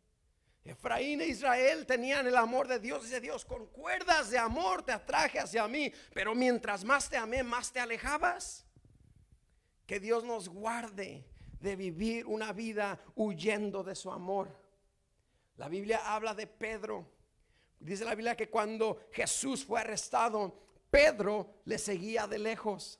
Efraín 0.63 1.22
e 1.22 1.28
Israel 1.28 1.86
tenían 1.86 2.26
el 2.26 2.36
amor 2.36 2.67
de 2.67 2.80
Dios. 2.80 3.04
Dice 3.04 3.22
Dios, 3.22 3.45
con 3.45 3.67
cuerdas 3.67 4.32
de 4.32 4.39
amor 4.39 4.84
te 4.84 4.91
atraje 4.91 5.39
hacia 5.39 5.67
mí, 5.67 5.91
pero 6.13 6.34
mientras 6.34 6.84
más 6.84 7.10
te 7.10 7.17
amé, 7.17 7.43
más 7.43 7.72
te 7.72 7.80
alejabas. 7.80 8.65
Que 9.86 10.00
Dios 10.00 10.24
nos 10.24 10.50
guarde 10.50 11.28
de 11.60 11.76
vivir 11.76 12.26
una 12.26 12.54
vida 12.54 13.00
huyendo 13.15 13.84
de 13.84 13.95
su 13.95 14.12
amor. 14.12 14.60
La 15.58 15.69
Biblia 15.69 16.02
habla 16.13 16.34
de 16.34 16.48
Pedro. 16.48 17.08
Dice 17.80 18.04
la 18.04 18.15
Biblia 18.15 18.36
que 18.36 18.50
cuando 18.50 19.08
Jesús 19.12 19.63
fue 19.63 19.80
arrestado, 19.80 20.60
Pedro 20.89 21.62
le 21.65 21.78
seguía 21.78 22.26
de 22.26 22.39
lejos. 22.39 23.00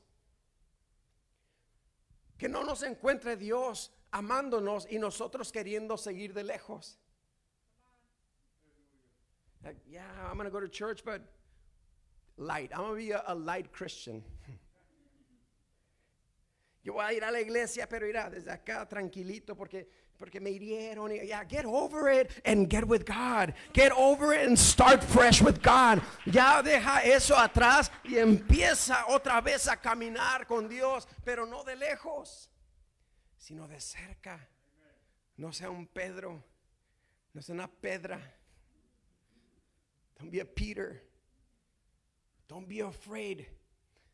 Que 2.39 2.47
no 2.47 2.63
nos 2.63 2.82
encuentre 2.84 3.36
Dios 3.36 3.91
amándonos 4.12 4.88
y 4.89 4.97
nosotros 4.97 5.52
queriendo 5.52 5.97
seguir 5.97 6.34
de 6.34 6.43
lejos. 6.43 6.97
yeah, 9.88 10.02
I'm 10.28 10.38
going 10.38 10.45
to 10.45 10.52
go 10.52 10.62
to 10.62 10.69
church, 10.69 11.04
but 11.04 11.21
light. 12.38 12.71
I'm 12.73 12.80
going 12.80 12.91
to 12.91 12.97
be 12.97 13.12
a, 13.12 13.21
a 13.28 13.36
light 13.36 13.71
Christian. 13.71 14.23
Yo 16.84 16.93
voy 16.93 17.04
a 17.04 17.13
ir 17.13 17.23
a 17.23 17.32
la 17.32 17.41
iglesia, 17.41 17.88
pero 17.89 18.08
irá 18.08 18.30
desde 18.30 18.52
acá 18.52 18.88
tranquilito 18.88 19.56
porque 19.56 19.89
porque 20.20 20.42
me 20.42 20.52
hirieron. 20.52 21.12
Yeah, 21.26 21.46
get 21.46 21.66
over 21.66 22.10
it 22.10 22.30
and 22.44 22.70
get 22.70 22.86
with 22.86 23.06
God. 23.06 23.54
Get 23.74 23.92
over 23.94 24.34
it 24.34 24.48
and 24.48 24.60
start 24.60 25.02
fresh 25.04 25.42
with 25.42 25.62
God. 25.64 26.02
Ya 26.26 26.62
deja 26.62 27.02
eso 27.04 27.36
atrás 27.36 27.90
y 28.04 28.16
empieza 28.16 29.06
otra 29.08 29.42
vez 29.42 29.68
a 29.68 29.78
caminar 29.78 30.46
con 30.46 30.68
Dios, 30.68 31.08
pero 31.24 31.46
no 31.46 31.64
de 31.64 31.76
lejos, 31.76 32.50
sino 33.38 33.68
de 33.68 33.80
cerca. 33.80 34.40
No 35.38 35.54
sea 35.54 35.70
un 35.70 35.88
Pedro, 35.88 36.44
no 37.34 37.42
sea 37.42 37.56
una 37.56 37.70
Pedra. 37.70 38.20
Don't 40.20 40.30
be 40.30 40.42
a 40.42 40.46
Peter. 40.46 41.02
Don't 42.50 42.68
be 42.68 42.82
afraid. 42.82 43.46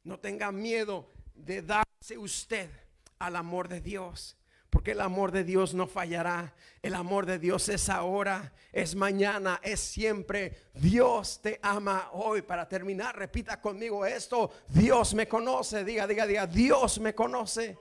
No 0.04 0.20
tenga 0.20 0.52
miedo 0.52 1.08
de 1.34 1.64
darse 1.64 2.16
usted 2.16 2.70
al 3.18 3.36
amor 3.36 3.68
de 3.68 3.82
Dios. 3.82 4.36
Porque 4.76 4.92
el 4.92 5.00
amor 5.00 5.32
de 5.32 5.46
Dios 5.46 5.74
no 5.74 5.88
fallará. 5.88 6.54
El 6.82 6.96
amor 6.96 7.26
de 7.26 7.40
Dios 7.40 7.70
es 7.70 7.88
ahora, 7.88 8.52
es 8.74 8.94
mañana, 8.94 9.62
es 9.64 9.80
siempre. 9.80 10.54
Dios 10.74 11.40
te 11.42 11.62
ama 11.64 12.10
hoy. 12.12 12.42
Para 12.42 12.68
terminar, 12.68 13.18
repita 13.18 13.62
conmigo 13.62 14.06
esto. 14.06 14.52
Dios 14.68 15.14
me 15.14 15.30
conoce. 15.30 15.86
Diga, 15.86 16.06
diga, 16.06 16.28
diga. 16.28 16.46
Dios 16.46 17.00
me 17.00 17.16
conoce. 17.16 17.78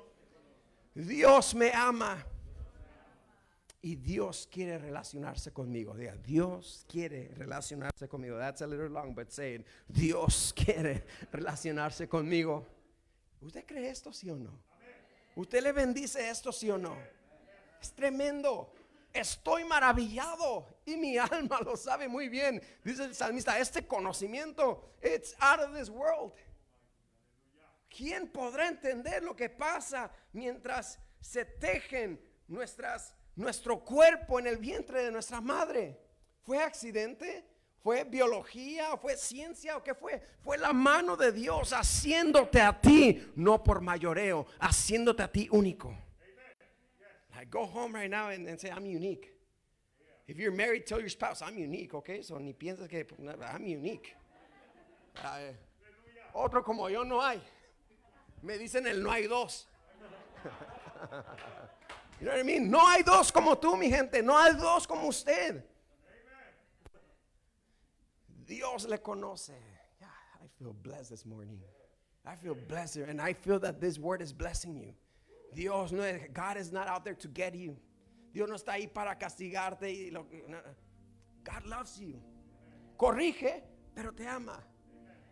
Dios 0.94 1.56
me 1.56 1.72
ama. 1.72 2.24
Y 3.82 3.96
Dios 3.96 4.48
quiere 4.48 4.78
relacionarse 4.78 5.52
conmigo. 5.52 5.96
Diga, 5.96 6.14
Dios 6.18 6.86
quiere 6.88 7.32
relacionarse 7.36 8.06
conmigo. 8.06 8.38
That's 8.38 8.62
a 8.62 8.68
little 8.68 8.88
long, 8.88 9.16
but 9.16 9.32
say. 9.32 9.64
Dios 9.88 10.54
quiere 10.54 11.04
relacionarse 11.32 12.06
conmigo. 12.08 12.64
¿Usted 13.40 13.64
cree 13.66 13.90
esto, 13.90 14.12
sí 14.12 14.30
o 14.30 14.36
no? 14.36 14.73
¿Usted 15.36 15.62
le 15.62 15.72
bendice 15.72 16.28
esto, 16.28 16.52
sí 16.52 16.70
o 16.70 16.78
no? 16.78 16.96
Es 17.80 17.92
tremendo. 17.92 18.72
Estoy 19.12 19.64
maravillado 19.64 20.66
y 20.84 20.96
mi 20.96 21.18
alma 21.18 21.60
lo 21.60 21.76
sabe 21.76 22.08
muy 22.08 22.28
bien. 22.28 22.62
Dice 22.82 23.04
el 23.04 23.14
salmista, 23.14 23.58
este 23.58 23.86
conocimiento, 23.86 24.94
it's 25.02 25.34
out 25.38 25.60
of 25.60 25.76
this 25.76 25.88
world. 25.88 26.32
¿Quién 27.88 28.28
podrá 28.28 28.68
entender 28.68 29.22
lo 29.22 29.36
que 29.36 29.48
pasa 29.48 30.10
mientras 30.32 30.98
se 31.20 31.44
tejen 31.44 32.20
nuestras, 32.48 33.14
nuestro 33.36 33.84
cuerpo 33.84 34.40
en 34.40 34.48
el 34.48 34.56
vientre 34.56 35.04
de 35.04 35.12
nuestra 35.12 35.40
madre? 35.40 36.00
¿Fue 36.42 36.60
accidente? 36.60 37.53
¿Fue 37.84 38.02
biología? 38.04 38.96
¿Fue 38.96 39.14
ciencia? 39.14 39.76
¿O 39.76 39.82
qué 39.84 39.94
fue? 39.94 40.18
Fue 40.42 40.56
la 40.56 40.72
mano 40.72 41.18
de 41.18 41.30
Dios 41.32 41.74
haciéndote 41.74 42.58
a 42.58 42.80
ti, 42.80 43.22
no 43.36 43.62
por 43.62 43.82
mayoreo, 43.82 44.46
haciéndote 44.58 45.22
a 45.22 45.30
ti 45.30 45.48
único. 45.50 45.94
Like, 47.34 47.50
go 47.50 47.66
home 47.66 47.92
right 47.92 48.10
now 48.10 48.30
and, 48.30 48.58
say, 48.58 48.70
I'm 48.70 48.86
unique. 48.86 49.34
If 50.26 50.38
you're 50.38 50.56
married, 50.56 50.86
tell 50.86 50.98
your 50.98 51.10
spouse, 51.10 51.42
I'm 51.42 51.58
unique, 51.58 51.92
okay? 51.92 52.22
So 52.22 52.38
ni 52.38 52.54
piensas 52.54 52.88
que 52.88 53.04
I'm 53.52 53.66
unique. 53.66 54.16
Otro 56.32 56.62
como 56.62 56.88
yo 56.88 57.04
no 57.04 57.20
hay. 57.20 57.38
Me 58.42 58.56
dicen 58.56 58.86
el 58.86 59.02
no 59.02 59.10
hay 59.10 59.26
dos. 59.26 59.66
you 62.18 62.24
know 62.24 62.32
what 62.32 62.40
I 62.40 62.44
mean? 62.44 62.70
No 62.70 62.80
hay 62.88 63.02
dos 63.02 63.30
como 63.30 63.56
tú, 63.56 63.76
mi 63.76 63.90
gente. 63.90 64.22
No 64.22 64.38
hay 64.38 64.54
dos 64.54 64.86
como 64.86 65.08
usted. 65.08 65.62
Dios 68.46 68.86
le 68.86 68.98
conoce. 68.98 69.52
Yeah, 70.00 70.06
I 70.42 70.46
feel 70.58 70.72
blessed 70.72 71.10
this 71.10 71.24
morning. 71.24 71.60
I 72.26 72.36
feel 72.36 72.54
blessed 72.54 72.96
and 73.08 73.20
I 73.20 73.34
feel 73.34 73.58
that 73.60 73.80
this 73.80 73.98
word 73.98 74.22
is 74.22 74.32
blessing 74.32 74.76
you. 74.76 74.94
Dios 75.54 75.92
no 75.92 76.18
God 76.32 76.56
is 76.56 76.72
not 76.72 76.88
out 76.88 77.04
there 77.04 77.14
to 77.14 77.28
get 77.28 77.54
you. 77.54 77.76
Dios 78.32 78.48
no 78.48 78.56
está 78.56 78.72
ahí 78.72 78.92
para 78.92 79.14
castigarte. 79.14 80.12
God 81.44 81.66
loves 81.66 82.00
you. 82.00 82.20
Corrige, 82.96 83.62
pero 83.94 84.12
te 84.12 84.26
ama. 84.26 84.58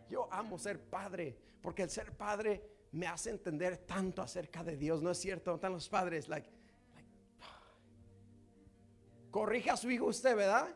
Yo 0.08 0.28
amo 0.30 0.58
ser 0.58 0.78
padre, 0.90 1.34
porque 1.62 1.82
el 1.82 1.88
ser 1.88 2.12
padre 2.12 2.60
me 2.92 3.06
hace 3.06 3.30
entender 3.30 3.78
tanto 3.78 4.20
acerca 4.20 4.62
de 4.62 4.76
Dios. 4.76 5.02
No 5.02 5.10
es 5.10 5.18
cierto, 5.18 5.54
están 5.54 5.72
los 5.72 5.88
padres 5.88 6.28
like, 6.28 6.48
like 6.94 7.08
corrige 9.30 9.70
a 9.70 9.76
su 9.76 9.90
hijo 9.90 10.06
usted, 10.06 10.36
¿verdad? 10.36 10.68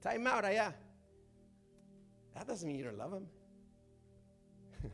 Time 0.00 0.28
out 0.30 0.44
allá. 0.44 0.74
That 2.34 2.46
doesn't 2.46 2.66
mean 2.66 2.76
you 2.78 2.84
don't 2.84 2.98
love 2.98 3.12
him. 3.12 3.26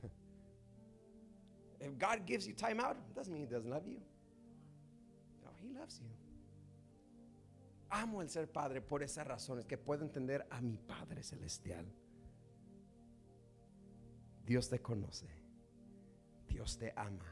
if 1.81 1.99
God 1.99 2.27
gives 2.27 2.47
you 2.47 2.55
time 2.55 2.81
out, 2.81 2.97
it 2.97 3.15
doesn't 3.15 3.33
mean 3.33 3.43
he 3.43 3.49
doesn't 3.49 3.71
love 3.71 3.87
you. 3.87 4.01
No, 5.45 5.51
he 5.63 5.79
loves 5.79 6.01
you. 6.01 6.09
Amo 7.91 8.21
el 8.21 8.29
ser 8.29 8.47
padre 8.47 8.81
por 8.81 9.03
esas 9.03 9.27
razones 9.27 9.65
que 9.65 9.79
puedo 9.79 10.03
entender 10.03 10.47
a 10.51 10.61
mi 10.61 10.77
Padre 10.77 11.23
celestial. 11.23 11.87
Dios 14.45 14.69
te 14.69 14.81
conoce. 14.81 15.29
Dios 16.49 16.79
te 16.79 16.93
ama. 16.97 17.25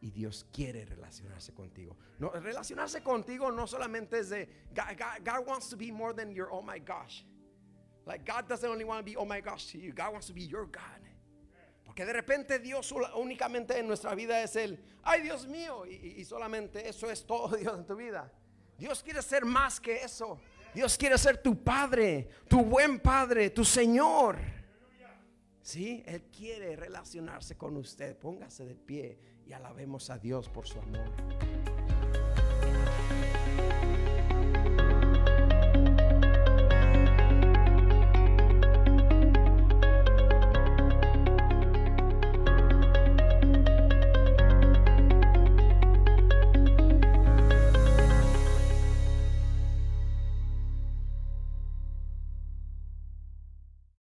Y 0.00 0.10
Dios 0.10 0.46
quiere 0.52 0.84
relacionarse 0.84 1.52
contigo. 1.52 1.96
No, 2.18 2.30
relacionarse 2.30 3.02
contigo 3.02 3.50
no 3.50 3.66
solamente 3.66 4.20
es 4.20 4.30
de 4.30 4.48
God, 4.74 5.46
wants 5.46 5.68
to 5.68 5.76
be 5.76 5.90
more 5.90 6.14
than 6.14 6.32
your 6.32 6.48
oh 6.52 6.62
my 6.62 6.78
gosh. 6.78 7.24
Like 8.08 8.24
God 8.24 8.48
doesn't 8.48 8.68
only 8.68 8.84
want 8.84 9.00
to 9.00 9.04
be, 9.04 9.16
oh 9.16 9.26
my 9.26 9.40
gosh, 9.40 9.66
to 9.72 9.78
you. 9.78 9.92
God 9.92 10.12
wants 10.12 10.28
to 10.28 10.32
be 10.32 10.40
your 10.40 10.64
God. 10.64 11.02
Porque 11.84 12.06
de 12.06 12.12
repente 12.12 12.58
Dios 12.58 12.90
únicamente 13.16 13.78
en 13.78 13.86
nuestra 13.86 14.14
vida 14.14 14.42
es 14.42 14.56
el, 14.56 14.78
ay 15.04 15.20
Dios 15.20 15.46
mío, 15.46 15.84
y, 15.86 16.14
y, 16.18 16.24
solamente 16.24 16.88
eso 16.88 17.10
es 17.10 17.26
todo 17.26 17.54
Dios 17.56 17.78
en 17.78 17.84
tu 17.84 17.96
vida. 17.96 18.32
Dios 18.78 19.02
quiere 19.02 19.20
ser 19.20 19.44
más 19.44 19.78
que 19.78 19.96
eso. 19.96 20.40
Dios 20.74 20.96
quiere 20.96 21.18
ser 21.18 21.42
tu 21.42 21.62
Padre, 21.62 22.28
tu 22.48 22.64
buen 22.64 22.98
Padre, 22.98 23.50
tu 23.50 23.64
Señor. 23.64 24.38
Sí, 25.60 26.02
Él 26.06 26.22
quiere 26.34 26.76
relacionarse 26.76 27.58
con 27.58 27.76
usted. 27.76 28.16
Póngase 28.16 28.64
de 28.64 28.74
pie 28.74 29.18
y 29.46 29.52
alabemos 29.52 30.08
a 30.08 30.18
Dios 30.18 30.48
por 30.48 30.66
su 30.66 30.78
amor. 30.78 31.12